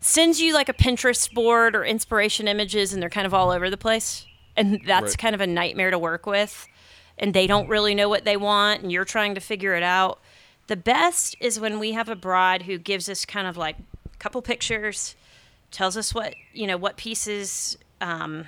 sends 0.00 0.40
you 0.40 0.54
like 0.54 0.68
a 0.68 0.72
Pinterest 0.74 1.32
board 1.32 1.74
or 1.74 1.84
inspiration 1.84 2.46
images, 2.48 2.92
and 2.92 3.02
they're 3.02 3.10
kind 3.10 3.26
of 3.26 3.34
all 3.34 3.50
over 3.50 3.68
the 3.70 3.76
place, 3.76 4.26
and 4.56 4.80
that's 4.86 5.10
Right. 5.12 5.18
kind 5.18 5.34
of 5.34 5.40
a 5.40 5.46
nightmare 5.46 5.90
to 5.90 5.98
work 5.98 6.26
with. 6.26 6.68
And 7.20 7.34
they 7.34 7.48
don't 7.48 7.68
really 7.68 7.94
know 7.96 8.08
what 8.08 8.24
they 8.24 8.36
want, 8.36 8.82
and 8.82 8.92
you're 8.92 9.04
trying 9.04 9.34
to 9.34 9.40
figure 9.40 9.74
it 9.74 9.82
out. 9.82 10.20
The 10.68 10.76
best 10.76 11.34
is 11.40 11.58
when 11.58 11.78
we 11.80 11.92
have 11.92 12.08
a 12.08 12.14
bride 12.14 12.62
who 12.62 12.78
gives 12.78 13.08
us 13.08 13.24
kind 13.24 13.48
of 13.48 13.56
like 13.56 13.76
a 14.14 14.16
couple 14.18 14.40
pictures, 14.42 15.16
tells 15.70 15.96
us 15.96 16.14
what 16.14 16.34
you 16.54 16.66
know 16.66 16.76
what 16.76 16.96
pieces 16.96 17.76
um, 18.00 18.46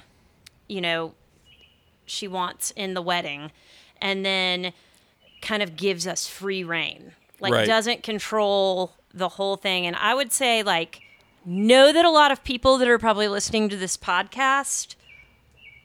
you 0.68 0.80
know 0.80 1.14
she 2.06 2.26
wants 2.28 2.70
in 2.72 2.94
the 2.94 3.02
wedding 3.02 3.50
and 4.00 4.24
then 4.24 4.72
kind 5.42 5.62
of 5.62 5.76
gives 5.76 6.06
us 6.06 6.26
free 6.26 6.64
reign 6.64 7.12
like 7.40 7.52
Right. 7.52 7.66
doesn't 7.66 8.02
control 8.02 8.92
the 9.12 9.28
whole 9.28 9.56
thing 9.56 9.86
and 9.86 9.96
i 9.96 10.14
would 10.14 10.32
say 10.32 10.62
like 10.62 11.02
know 11.44 11.92
that 11.92 12.04
a 12.04 12.10
lot 12.10 12.30
of 12.30 12.44
people 12.44 12.78
that 12.78 12.88
are 12.88 12.98
probably 12.98 13.28
listening 13.28 13.68
to 13.68 13.76
this 13.76 13.96
podcast 13.96 14.94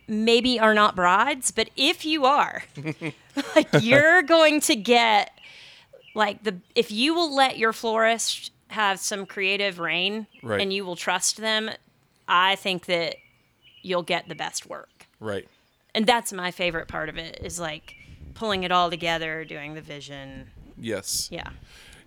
maybe 0.08 0.60
are 0.60 0.74
not 0.74 0.96
brides 0.96 1.50
but 1.52 1.70
if 1.76 2.06
you 2.06 2.26
are 2.26 2.64
like 3.56 3.68
you're 3.82 4.22
going 4.22 4.60
to 4.62 4.76
get 4.76 5.32
like 6.14 6.44
the 6.44 6.56
if 6.76 6.92
you 6.92 7.14
will 7.16 7.34
let 7.36 7.58
your 7.58 7.74
florist 7.74 8.52
have 8.70 9.00
some 9.00 9.26
creative 9.26 9.80
reign 9.80 10.28
Right. 10.44 10.62
and 10.62 10.72
you 10.72 10.86
will 10.86 10.96
trust 10.96 11.38
them 11.38 11.72
i 12.28 12.56
think 12.56 12.86
that 12.86 13.16
you'll 13.82 14.04
get 14.04 14.28
the 14.28 14.36
best 14.36 14.68
work 14.70 15.08
right. 15.20 15.48
and 15.96 16.06
that's 16.06 16.32
my 16.32 16.52
favorite 16.52 16.88
part 16.88 17.10
of 17.10 17.18
it 17.18 17.40
is 17.44 17.60
like 17.60 17.96
pulling 18.36 18.64
it 18.64 18.72
all 18.72 18.90
together 18.90 19.44
doing 19.46 19.74
the 19.74 19.82
vision 19.82 20.48
Yes. 20.78 21.30
yeah 21.32 21.50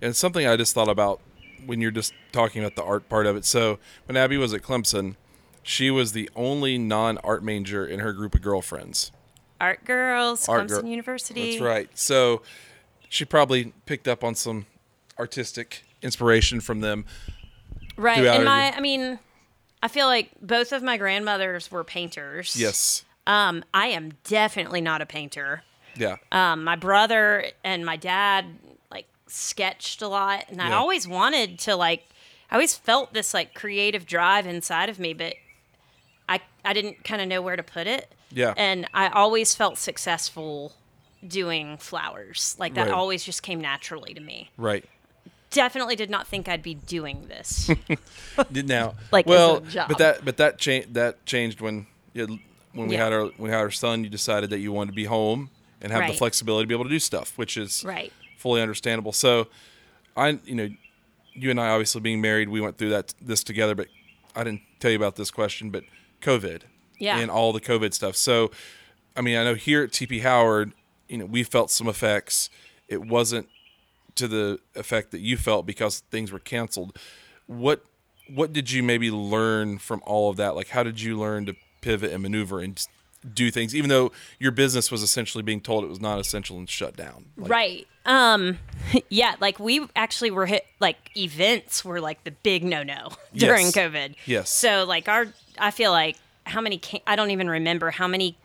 And 0.03 0.15
something 0.15 0.47
I 0.47 0.57
just 0.57 0.75
thought 0.75 0.89
about 0.91 1.21
when 1.67 1.81
you're 1.81 1.91
just 1.91 2.13
talking 2.33 2.63
about 2.63 2.77
the 2.77 2.83
art 2.85 3.09
part 3.09 3.27
of 3.27 3.37
it. 3.37 3.45
So 3.45 3.79
when 4.07 4.17
Abby 4.17 4.37
was 4.37 4.53
at 4.55 4.63
Clemson, 4.63 5.17
she 5.63 5.91
was 5.91 6.13
the 6.13 6.31
only 6.35 6.79
non-art 6.79 7.43
major 7.45 7.87
in 7.87 8.01
her 8.01 8.13
group 8.13 8.35
of 8.35 8.43
girlfriends. 8.43 9.13
art 9.61 9.85
girls 9.85 10.49
Art 10.49 10.63
clemson 10.63 10.69
girl- 10.69 10.87
university 10.87 11.51
That's 11.53 11.63
right. 11.63 11.91
So 11.99 12.43
she 13.09 13.25
probably 13.25 13.73
picked 13.87 14.09
up 14.09 14.23
on 14.25 14.35
some 14.35 14.67
artistic 15.19 15.85
inspiration 16.03 16.61
from 16.61 16.81
them. 16.81 17.05
Right. 17.97 18.25
And 18.25 18.45
my, 18.45 18.73
I 18.75 18.81
mean, 18.81 19.19
I 19.83 19.89
feel 19.89 20.07
like 20.07 20.31
both 20.41 20.73
of 20.73 20.83
my 20.83 20.97
grandmothers 20.97 21.71
were 21.71 21.85
painters. 21.85 22.57
Yes. 22.57 23.05
Um, 23.27 23.65
I 23.75 23.89
am 23.89 24.13
definitely 24.25 24.81
not 24.81 25.03
a 25.03 25.07
painter. 25.07 25.63
Yeah. 25.97 26.17
Um, 26.33 26.65
my 26.65 26.77
brother 26.77 27.47
and 27.65 27.85
my 27.85 27.97
dad 27.97 28.47
sketched 29.29 30.03
a 30.03 30.09
lot, 30.09 30.45
and 30.49 30.61
I 30.61 30.73
always 30.73 31.07
wanted 31.09 31.59
to 31.61 31.77
like. 31.77 32.05
I 32.51 32.55
always 32.55 32.75
felt 32.75 33.13
this 33.13 33.35
like 33.35 33.55
creative 33.55 34.07
drive 34.07 34.47
inside 34.47 34.89
of 34.89 34.99
me, 34.99 35.13
but 35.13 35.35
I 36.29 36.41
I 36.65 36.73
didn't 36.73 37.05
kind 37.05 37.21
of 37.21 37.29
know 37.29 37.43
where 37.43 37.57
to 37.57 37.63
put 37.63 37.87
it. 37.87 38.13
Yeah. 38.31 38.55
And 38.57 38.87
I 38.95 39.09
always 39.09 39.55
felt 39.55 39.77
successful 39.79 40.73
doing 41.27 41.77
flowers. 41.79 42.57
Like 42.59 42.75
that 42.75 42.87
Right. 42.87 42.95
always 42.95 43.25
just 43.25 43.43
came 43.43 43.61
naturally 43.61 44.15
to 44.15 44.21
me. 44.21 44.51
right. 44.57 44.85
Definitely 45.51 45.97
did 45.97 46.11
not 46.11 46.27
think 46.27 46.47
I'd 46.47 46.63
be 46.63 46.75
doing 46.75 47.27
this. 47.29 47.71
Now 48.53 48.95
Like, 49.13 49.27
as 49.27 49.31
well, 49.31 49.57
a 49.57 49.61
job. 49.63 49.89
but 49.89 49.99
that 49.99 50.25
but 50.25 50.37
that 50.37 50.59
changed 50.59 50.93
that 50.95 51.25
changed 51.27 51.61
when 51.63 51.87
you 52.13 52.21
had, 52.23 52.31
when 52.73 52.89
we 52.89 52.97
Yeah. 52.97 53.05
had 53.05 53.13
our 53.15 53.23
when 53.25 53.35
we 53.39 53.51
had 53.51 53.59
our 53.61 53.71
son. 53.71 54.05
You 54.05 54.11
decided 54.11 54.51
that 54.51 54.59
you 54.59 54.73
wanted 54.73 54.91
to 54.93 54.97
be 54.97 55.05
home 55.05 55.51
and 55.81 55.91
have 55.93 56.07
the 56.07 56.13
flexibility 56.17 56.65
to 56.65 56.69
be 56.69 56.75
able 56.75 56.85
to 56.85 56.91
do 56.91 56.99
stuff, 56.99 57.33
which 57.37 57.57
is 57.57 57.83
right. 57.85 58.13
Fully 58.39 58.63
understandable. 58.63 59.13
So, 59.13 59.49
I 60.17 60.39
you 60.45 60.55
know, 60.55 60.69
you 61.35 61.51
and 61.51 61.61
I 61.61 61.69
obviously 61.69 62.01
being 62.01 62.21
married, 62.21 62.49
we 62.49 62.61
went 62.61 62.79
through 62.79 62.91
that 62.91 63.15
this 63.21 63.45
together. 63.45 63.75
But 63.75 63.89
I 64.35 64.45
didn't 64.45 64.63
tell 64.81 64.91
you 64.91 64.97
about 64.97 65.17
this 65.17 65.31
question, 65.31 65.71
but 65.71 65.85
COVID, 66.23 66.63
Yeah. 66.99 67.19
and 67.19 67.31
all 67.31 67.53
the 67.53 67.61
COVID 67.61 67.93
stuff. 67.95 68.17
So, 68.17 68.51
I 69.17 69.21
mean, 69.21 69.37
I 69.37 69.45
know 69.45 69.55
here 69.55 69.83
at 69.83 69.91
TP 69.91 70.23
Howard, 70.23 70.73
you 71.09 71.19
know, 71.19 71.27
we 71.27 71.43
felt 71.43 71.71
some 71.71 71.89
effects. 71.89 72.51
It 72.89 73.03
wasn't 73.05 73.49
to 74.15 74.27
the 74.29 74.59
effect 74.75 75.11
that 75.13 75.21
you 75.21 75.37
felt 75.37 75.67
because 75.67 76.01
things 76.11 76.33
were 76.33 76.39
canceled. 76.41 76.97
What 77.47 77.85
what 78.35 78.53
did 78.53 78.71
you 78.71 78.83
maybe 78.83 79.11
learn 79.11 79.79
from 79.79 80.03
all 80.05 80.29
of 80.29 80.37
that? 80.37 80.55
Like, 80.55 80.69
how 80.69 80.83
did 80.83 81.01
you 81.01 81.19
learn 81.19 81.47
to 81.47 81.55
pivot 81.81 82.13
and 82.13 82.23
maneuver 82.23 82.61
and 82.61 82.85
do 83.35 83.51
things, 83.51 83.75
even 83.75 83.89
though 83.91 84.13
your 84.39 84.53
business 84.53 84.91
was 84.91 85.03
essentially 85.03 85.43
being 85.43 85.61
told 85.61 85.85
it 85.85 85.89
was 85.89 86.01
not 86.01 86.19
essential 86.21 86.57
and 86.59 86.69
shut 86.69 86.97
down? 86.97 87.27
Like, 87.37 87.51
Right. 87.51 87.87
Um 88.07 88.59
yeah, 89.09 89.35
like 89.41 89.59
we 89.59 89.87
actually 89.97 90.31
were 90.31 90.47
hit 90.47 90.65
like 90.81 91.11
events 91.17 91.85
were 91.85 92.01
like 92.01 92.25
the 92.25 92.31
big 92.31 92.65
no-no 92.65 93.09
during 93.35 93.67
Yes. 93.67 93.77
COVID. 93.77 94.15
Yes. 94.27 94.51
So 94.51 94.85
like 94.87 95.09
our 95.09 95.27
I 95.59 95.71
feel 95.71 95.91
like 95.91 96.17
how 96.45 96.61
many 96.61 96.79
can- 96.79 97.01
I 97.07 97.17
don't 97.17 97.31
even 97.31 97.49
remember 97.51 97.91
how 97.91 98.07
many 98.09 98.37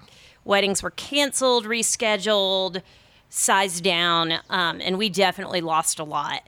weddings 0.43 0.83
were 0.83 0.91
canceled, 0.91 1.65
rescheduled, 1.65 2.81
sized 3.29 3.83
down, 3.83 4.33
um, 4.49 4.81
and 4.81 4.97
we 4.97 5.07
definitely 5.09 5.61
lost 5.61 5.99
a 5.99 6.03
lot. 6.03 6.41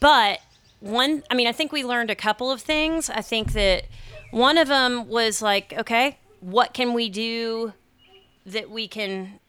But 0.00 0.40
one, 0.80 1.22
I 1.30 1.34
mean, 1.34 1.46
I 1.46 1.52
think 1.52 1.70
we 1.72 1.84
learned 1.84 2.10
a 2.10 2.14
couple 2.14 2.50
of 2.50 2.60
things. 2.62 3.10
I 3.10 3.20
think 3.20 3.52
that 3.52 3.84
one 4.30 4.56
of 4.56 4.68
them 4.68 5.06
was 5.08 5.42
like, 5.42 5.74
okay, 5.76 6.16
what 6.40 6.74
can 6.74 6.94
we 6.94 7.08
do 7.08 7.72
that 8.44 8.70
we 8.70 8.88
can 8.88 9.40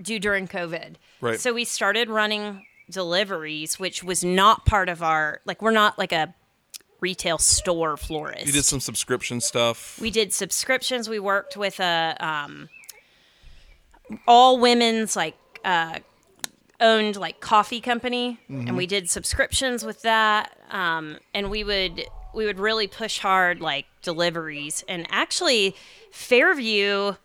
do 0.00 0.18
during 0.18 0.46
COVID? 0.46 0.94
Right. 1.20 1.40
So 1.40 1.52
we 1.52 1.64
started 1.64 2.08
running 2.08 2.64
deliveries, 2.90 3.78
which 3.78 4.02
was 4.02 4.24
not 4.24 4.64
part 4.64 4.88
of 4.88 5.02
our, 5.02 5.40
like, 5.44 5.60
we're 5.60 5.72
not 5.72 5.98
like 5.98 6.12
a 6.12 6.34
retail 7.00 7.38
store 7.38 7.96
florist. 7.96 8.46
You 8.46 8.52
did 8.52 8.64
some 8.64 8.80
subscription 8.80 9.40
stuff. 9.40 9.98
We 10.00 10.10
did 10.10 10.32
subscriptions. 10.32 11.08
We 11.08 11.18
worked 11.18 11.56
with 11.56 11.80
a 11.80 12.16
um, 12.20 12.68
all 14.26 14.58
women's 14.58 15.14
like 15.14 15.36
uh, 15.64 15.98
owned 16.80 17.16
like 17.16 17.40
coffee 17.40 17.80
company, 17.80 18.40
and 18.48 18.76
we 18.76 18.86
did 18.86 19.08
subscriptions 19.08 19.84
with 19.84 20.02
that. 20.02 20.58
Um, 20.70 21.18
and 21.34 21.50
we 21.50 21.62
would 21.62 22.04
we 22.38 22.46
would 22.46 22.58
really 22.58 22.86
push 22.86 23.18
hard 23.18 23.60
like 23.60 23.84
deliveries. 24.00 24.84
And 24.88 25.06
actually, 25.10 25.74
Fairview 26.10 27.16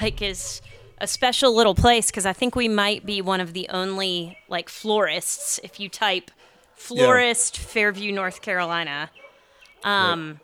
like 0.00 0.20
is 0.22 0.60
a 0.98 1.06
special 1.06 1.54
little 1.54 1.74
place 1.74 2.06
because 2.10 2.26
I 2.26 2.32
think 2.32 2.56
we 2.56 2.68
might 2.68 3.04
be 3.06 3.20
one 3.20 3.40
of 3.40 3.52
the 3.52 3.68
only 3.68 4.38
like 4.48 4.68
florists 4.68 5.60
if 5.62 5.78
you 5.78 5.88
type 5.88 6.30
florist 6.74 7.58
Fairview, 7.58 8.12
North 8.12 8.40
Carolina. 8.42 9.10
Um, 9.84 10.40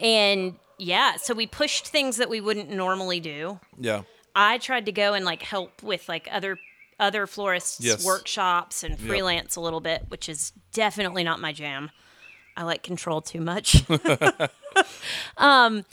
And 0.00 0.56
yeah, 0.78 1.16
so 1.16 1.34
we 1.34 1.46
pushed 1.46 1.86
things 1.88 2.16
that 2.18 2.28
we 2.28 2.40
wouldn't 2.40 2.70
normally 2.70 3.20
do. 3.20 3.60
yeah. 3.78 4.02
I 4.38 4.58
tried 4.58 4.84
to 4.84 4.92
go 4.92 5.14
and 5.14 5.24
like 5.24 5.40
help 5.42 5.82
with 5.82 6.08
like 6.10 6.28
other 6.30 6.58
other 7.00 7.26
florists 7.26 7.80
Yes. 7.80 8.04
workshops 8.04 8.82
and 8.84 8.98
freelance 8.98 9.56
a 9.56 9.60
little 9.62 9.80
bit, 9.80 10.04
which 10.08 10.28
is 10.28 10.52
definitely 10.72 11.24
not 11.24 11.40
my 11.40 11.52
jam. 11.52 11.90
I 12.56 12.64
like 12.64 12.82
control 12.82 13.20
too 13.20 13.40
much. 13.40 13.84
um 15.36 15.84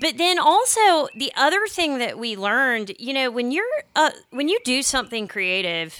but 0.00 0.16
then 0.16 0.38
also 0.38 1.08
the 1.16 1.32
other 1.36 1.66
thing 1.66 1.98
that 1.98 2.18
we 2.18 2.36
learned, 2.36 2.92
you 2.98 3.12
know, 3.12 3.30
when 3.30 3.50
you're 3.50 3.64
uh, 3.96 4.10
when 4.30 4.48
you 4.48 4.58
do 4.64 4.82
something 4.82 5.26
creative, 5.26 5.98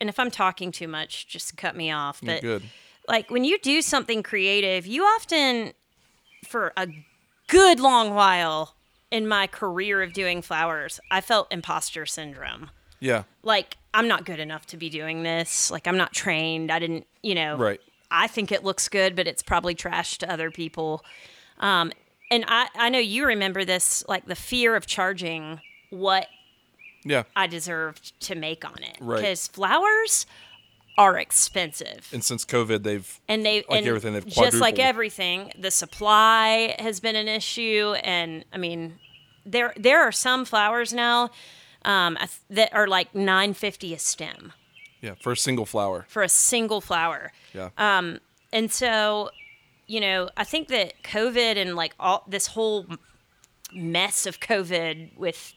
and 0.00 0.08
if 0.08 0.18
I'm 0.18 0.30
talking 0.30 0.72
too 0.72 0.88
much, 0.88 1.26
just 1.28 1.56
cut 1.56 1.76
me 1.76 1.90
off. 1.90 2.20
But 2.22 2.40
good. 2.40 2.62
like 3.08 3.30
when 3.30 3.44
you 3.44 3.58
do 3.58 3.82
something 3.82 4.22
creative, 4.22 4.86
you 4.86 5.04
often, 5.04 5.72
for 6.44 6.72
a 6.76 6.88
good 7.48 7.80
long 7.80 8.14
while 8.14 8.74
in 9.10 9.28
my 9.28 9.46
career 9.46 10.02
of 10.02 10.12
doing 10.12 10.42
flowers, 10.42 11.00
I 11.10 11.20
felt 11.20 11.52
imposter 11.52 12.06
syndrome. 12.06 12.70
Yeah. 13.00 13.24
Like, 13.42 13.76
I'm 13.92 14.08
not 14.08 14.24
good 14.24 14.40
enough 14.40 14.66
to 14.66 14.76
be 14.76 14.88
doing 14.88 15.22
this. 15.22 15.70
Like, 15.70 15.86
I'm 15.86 15.96
not 15.98 16.12
trained. 16.12 16.72
I 16.72 16.78
didn't, 16.78 17.06
you 17.22 17.34
know, 17.34 17.56
Right. 17.56 17.80
I 18.10 18.26
think 18.26 18.52
it 18.52 18.64
looks 18.64 18.88
good, 18.88 19.16
but 19.16 19.26
it's 19.26 19.42
probably 19.42 19.74
trash 19.74 20.18
to 20.18 20.30
other 20.30 20.50
people. 20.50 21.04
Um, 21.58 21.92
and 22.30 22.44
I, 22.48 22.68
I 22.74 22.88
know 22.88 22.98
you 22.98 23.26
remember 23.26 23.64
this, 23.64 24.04
like 24.08 24.26
the 24.26 24.34
fear 24.34 24.76
of 24.76 24.86
charging 24.86 25.60
what 25.90 26.26
Yeah. 27.04 27.24
I 27.36 27.46
deserved 27.46 28.18
to 28.22 28.34
make 28.34 28.64
on 28.64 28.82
it. 28.82 28.96
Right. 29.00 29.16
Because 29.20 29.46
flowers 29.48 30.26
are 30.96 31.18
expensive 31.18 32.08
And 32.12 32.22
since 32.22 32.44
COVID, 32.44 32.84
they've 32.84 33.20
and 33.26 33.44
they 33.44 33.64
Like 33.68 33.78
and 33.78 33.86
everything, 33.88 34.12
they've 34.12 34.26
just 34.26 34.58
like 34.58 34.78
everything 34.78 35.52
the 35.58 35.72
supply 35.72 36.76
has 36.78 37.00
been 37.00 37.16
an 37.16 37.26
issue 37.26 37.94
and 38.04 38.44
i 38.52 38.58
mean 38.58 39.00
there 39.44 39.74
there 39.76 40.00
are 40.02 40.12
some 40.12 40.44
flowers 40.44 40.92
now 40.92 41.30
um, 41.84 42.16
that 42.48 42.72
are 42.72 42.86
like 42.86 43.12
950 43.12 43.92
a 43.94 43.98
stem 43.98 44.52
yeah 45.04 45.14
for 45.22 45.32
a 45.32 45.36
single 45.36 45.66
flower. 45.66 46.04
for 46.08 46.22
a 46.22 46.28
single 46.28 46.80
flower 46.80 47.32
Yeah. 47.52 47.70
Uh, 47.78 48.18
and 48.52 48.72
so 48.72 49.30
you 49.86 50.00
know 50.00 50.28
i 50.36 50.44
think 50.44 50.68
that 50.68 50.88
covid 51.02 51.56
and 51.62 51.76
like 51.76 51.94
all 52.00 52.24
this 52.28 52.46
whole 52.48 52.86
mess 53.72 54.26
of 54.26 54.40
covid 54.40 55.16
with 55.16 55.54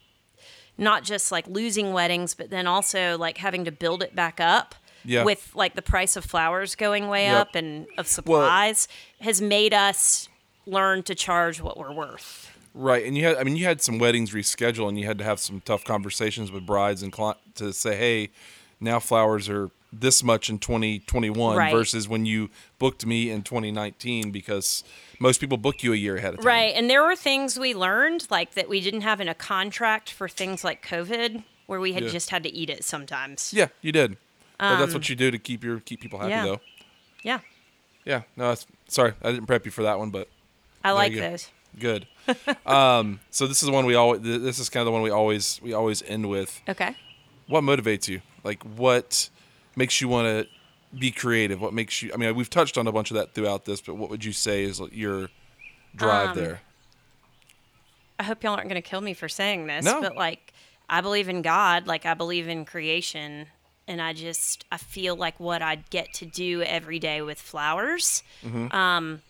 not 0.77 1.03
just 1.03 1.31
like 1.31 1.47
losing 1.47 1.93
weddings 1.93 2.33
but 2.35 2.49
then 2.49 2.67
also 2.67 3.17
like 3.17 3.37
having 3.37 3.65
to 3.65 3.71
build 3.71 4.01
it 4.03 4.15
back 4.15 4.39
up 4.39 4.75
Yeah. 5.05 5.23
with 5.23 5.51
like 5.55 5.75
the 5.75 5.81
price 5.81 6.15
of 6.15 6.25
flowers 6.25 6.75
going 6.75 7.07
way 7.07 7.25
Yep. 7.25 7.41
up 7.41 7.55
and 7.55 7.87
of 7.97 8.07
supplies 8.07 8.87
has 9.21 9.41
made 9.41 9.73
us 9.73 10.29
learn 10.65 11.03
to 11.03 11.15
charge 11.15 11.61
what 11.61 11.77
we're 11.77 11.93
worth 11.93 12.51
Right, 12.73 13.03
and 13.07 13.17
you 13.17 13.25
had 13.25 13.37
I 13.37 13.43
mean 13.43 13.55
you 13.55 13.65
had 13.65 13.81
some 13.81 13.97
weddings 13.97 14.31
rescheduled, 14.33 14.89
and 14.89 14.99
you 14.99 15.07
had 15.07 15.17
to 15.17 15.23
have 15.23 15.39
some 15.39 15.61
tough 15.61 15.83
conversations 15.83 16.51
with 16.51 16.63
brides 16.63 17.01
and 17.01 17.11
cli 17.11 17.33
to 17.55 17.73
say, 17.73 17.95
hey, 17.97 18.29
now 18.79 18.99
flowers 18.99 19.49
are 19.49 19.69
this 19.93 20.21
much 20.23 20.49
in 20.49 20.59
2021 20.59 21.55
Right. 21.57 21.71
versus 21.73 22.07
when 22.09 22.25
you 22.25 22.49
booked 22.77 23.05
me 23.05 23.29
in 23.29 23.41
2019 23.41 24.31
because 24.31 24.83
most 25.19 25.39
people 25.39 25.57
book 25.57 25.81
you 25.81 25.93
a 25.93 25.95
year 25.95 26.17
ahead 26.17 26.33
of 26.33 26.39
time. 26.41 26.45
right 26.47 26.73
and 26.75 26.89
there 26.89 27.01
were 27.03 27.15
things 27.15 27.57
we 27.57 27.73
learned 27.73 28.27
like 28.29 28.53
that 28.55 28.67
we 28.67 28.81
didn't 28.81 29.01
have 29.01 29.21
in 29.21 29.29
a 29.29 29.33
contract 29.33 30.11
for 30.11 30.27
things 30.27 30.63
like 30.63 30.85
covid 30.85 31.43
where 31.67 31.79
we 31.79 31.93
had 31.93 32.03
Yeah. 32.03 32.09
just 32.09 32.29
had 32.31 32.43
to 32.43 32.53
eat 32.53 32.69
it 32.69 32.83
sometimes 32.83 33.53
Yeah, 33.53 33.67
you 33.81 33.91
did. 33.93 34.17
but 34.59 34.77
that's 34.77 34.93
what 34.93 35.07
you 35.09 35.15
do 35.15 35.31
to 35.31 35.37
keep 35.39 35.63
your 35.63 35.79
keep 35.79 36.01
people 36.01 36.19
happy 36.19 36.33
Um, 36.33 36.39
yeah. 36.39 36.51
though. 36.51 36.61
yeah 37.23 37.39
Yeah. 38.05 38.21
No, 38.35 38.49
that's, 38.49 38.65
sorry, 38.89 39.13
I 39.23 39.31
didn't 39.31 39.47
prep 39.47 39.63
you 39.65 39.71
for 39.71 39.83
that 39.83 39.97
one, 39.99 40.09
but 40.11 40.27
i 40.83 40.91
like 40.91 41.13
go. 41.13 41.21
those 41.21 41.49
good. 41.79 42.07
um, 42.65 43.19
so 43.31 43.47
this 43.47 43.61
is 43.63 43.67
the 43.67 43.71
one 43.73 43.85
we 43.85 43.95
always. 43.95 44.21
This 44.21 44.59
is 44.59 44.69
kind 44.69 44.81
of 44.81 44.85
the 44.85 44.91
one 44.91 45.01
we 45.01 45.09
always 45.11 45.59
we 45.63 45.71
always 45.73 46.01
end 46.03 46.29
with. 46.29 46.61
okay 46.69 46.95
what 47.47 47.63
motivates 47.63 48.09
you? 48.09 48.19
Like 48.47 48.63
what 48.63 49.29
makes 49.75 49.99
you 50.01 50.07
want 50.07 50.25
to 50.27 50.97
be 50.97 51.11
creative? 51.11 51.59
What 51.61 51.73
makes 51.73 52.01
you? 52.01 52.11
I 52.13 52.17
mean, 52.17 52.33
we've 52.35 52.49
touched 52.49 52.77
on 52.77 52.87
a 52.87 52.91
bunch 52.91 53.11
of 53.11 53.15
that 53.17 53.33
throughout 53.35 53.65
this, 53.65 53.81
but 53.81 53.95
what 53.95 54.09
would 54.09 54.23
you 54.23 54.31
say 54.33 54.63
is 54.63 54.79
your 54.91 55.29
drive 55.95 56.29
Um, 56.29 56.35
there? 56.37 56.61
I 58.19 58.23
hope 58.23 58.43
y'all 58.43 58.55
aren't 58.55 58.69
going 58.69 58.81
to 58.81 58.89
kill 58.89 59.01
me 59.01 59.13
for 59.13 59.29
saying 59.29 59.67
this, 59.67 59.83
No. 59.85 60.01
but 60.01 60.15
like 60.15 60.53
I 60.89 61.01
believe 61.01 61.27
in 61.29 61.41
God, 61.41 61.85
like 61.87 62.05
I 62.05 62.13
believe 62.13 62.47
in 62.47 62.63
creation, 62.65 63.47
and 63.87 64.01
I 64.01 64.13
just 64.13 64.65
I 64.71 64.77
feel 64.77 65.15
like 65.17 65.39
what 65.39 65.61
I 65.61 65.75
get 65.89 66.13
to 66.15 66.25
do 66.25 66.61
every 66.63 66.99
day 66.99 67.21
with 67.21 67.39
flowers 67.39 68.23
Mm-hmm. 68.45 68.73
um, 68.75 69.21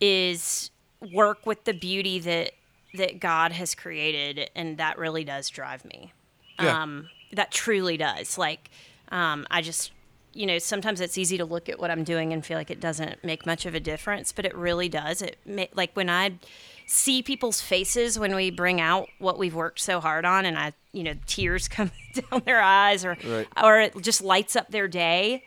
is 0.00 0.70
work 1.12 1.46
with 1.46 1.64
the 1.64 1.72
beauty 1.72 2.18
that 2.20 2.52
that 2.94 3.20
God 3.20 3.52
has 3.52 3.74
created, 3.74 4.50
and 4.54 4.76
that 4.78 4.98
really 4.98 5.24
does 5.24 5.48
drive 5.48 5.84
me. 5.84 6.12
Yeah. 6.60 6.82
Um, 6.82 7.08
that 7.32 7.50
truly 7.50 7.96
does. 7.96 8.36
Like 8.38 8.70
Um, 9.12 9.46
I 9.50 9.60
just, 9.62 9.90
you 10.34 10.46
know, 10.46 10.58
sometimes 10.58 11.00
it's 11.00 11.18
easy 11.18 11.36
to 11.38 11.44
look 11.44 11.68
at 11.68 11.78
what 11.80 11.90
I'm 11.90 12.04
doing 12.04 12.32
and 12.32 12.46
feel 12.46 12.56
like 12.56 12.70
it 12.70 12.78
doesn't 12.80 13.24
make 13.24 13.44
much 13.46 13.66
of 13.66 13.74
a 13.74 13.80
difference, 13.80 14.30
but 14.32 14.44
it 14.46 14.54
really 14.54 14.88
does. 14.88 15.20
It 15.22 15.36
like 15.74 15.90
when 15.94 16.08
I 16.08 16.38
see 16.86 17.22
people's 17.22 17.60
faces 17.60 18.18
when 18.18 18.34
we 18.34 18.50
bring 18.50 18.80
out 18.80 19.08
what 19.18 19.38
we've 19.38 19.54
worked 19.54 19.80
so 19.80 20.00
hard 20.00 20.24
on, 20.24 20.44
and 20.44 20.56
I, 20.58 20.72
you 20.92 21.02
know, 21.02 21.14
tears 21.26 21.66
come 21.76 21.90
down 22.14 22.42
their 22.44 22.60
eyes, 22.62 23.04
or 23.04 23.16
Right. 23.24 23.46
or 23.62 23.80
it 23.80 24.00
just 24.02 24.22
lights 24.22 24.54
up 24.56 24.70
their 24.70 24.86
day. 24.88 25.44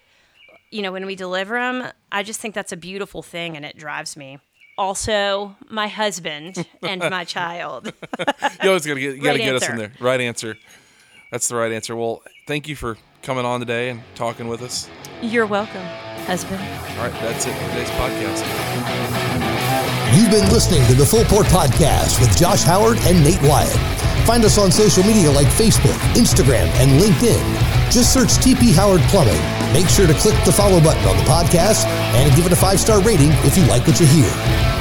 You 0.72 0.82
know, 0.82 0.92
when 0.92 1.06
we 1.06 1.16
deliver 1.16 1.56
them, 1.56 1.92
I 2.12 2.24
just 2.24 2.40
think 2.42 2.56
that's 2.56 2.72
a 2.72 2.78
beautiful 2.78 3.22
thing, 3.22 3.56
and 3.56 3.64
it 3.66 3.78
drives 3.78 4.18
me. 4.18 4.40
Also, 4.78 5.56
my 5.70 5.88
husband 5.88 6.66
and 6.82 7.00
my 7.10 7.24
child. 7.24 7.94
You 8.64 8.70
always 8.70 8.86
gotta 8.86 9.00
get 9.00 9.16
you 9.16 9.22
gotta 9.22 9.38
Right 9.40 9.46
get 9.46 9.56
us 9.56 9.70
in 9.70 9.78
there. 9.78 9.92
Right 10.00 10.20
answer. 10.22 10.58
That's 11.34 11.48
the 11.48 11.56
right 11.56 11.72
answer. 11.72 11.96
Well, 11.96 12.22
thank 12.46 12.68
you 12.68 12.76
for 12.76 12.96
coming 13.24 13.44
on 13.44 13.60
today 13.60 13.90
and 13.90 14.04
talking 14.14 14.48
with 14.48 14.62
us. 14.62 14.88
You're 15.20 15.48
welcome, 15.48 15.82
husband. 16.30 16.62
All 16.62 17.10
right, 17.10 17.22
that's 17.26 17.48
it 17.48 17.54
for 17.56 17.70
today's 17.70 17.90
podcast. 17.98 18.46
You've 20.16 20.30
been 20.30 20.48
listening 20.54 20.86
to 20.86 20.94
the 20.94 21.04
Full 21.04 21.24
Port 21.24 21.48
Podcast 21.48 22.22
with 22.22 22.38
Josh 22.38 22.62
Howard 22.62 23.00
and 23.00 23.24
Nate 23.24 23.42
Wyatt. 23.42 23.74
Find 24.28 24.46
us 24.46 24.60
on 24.60 24.72
social 24.72 25.04
media 25.06 25.32
like 25.32 25.48
Facebook, 25.48 25.98
Instagram, 26.14 26.68
and 26.78 27.02
LinkedIn. 27.02 27.42
Just 27.92 28.14
search 28.14 28.30
TP 28.34 28.72
Howard 28.72 29.02
Plumbing. 29.10 29.42
Make 29.74 29.90
sure 29.90 30.06
to 30.06 30.14
click 30.14 30.36
the 30.46 30.52
follow 30.52 30.80
button 30.80 31.04
on 31.08 31.18
the 31.18 31.24
podcast 31.24 31.88
and 31.88 32.36
give 32.36 32.46
it 32.46 32.52
a 32.52 32.56
five 32.56 32.80
star 32.80 33.02
rating 33.02 33.32
if 33.42 33.58
you 33.58 33.66
like 33.66 33.88
what 33.88 34.00
you 34.00 34.06
hear. 34.06 34.73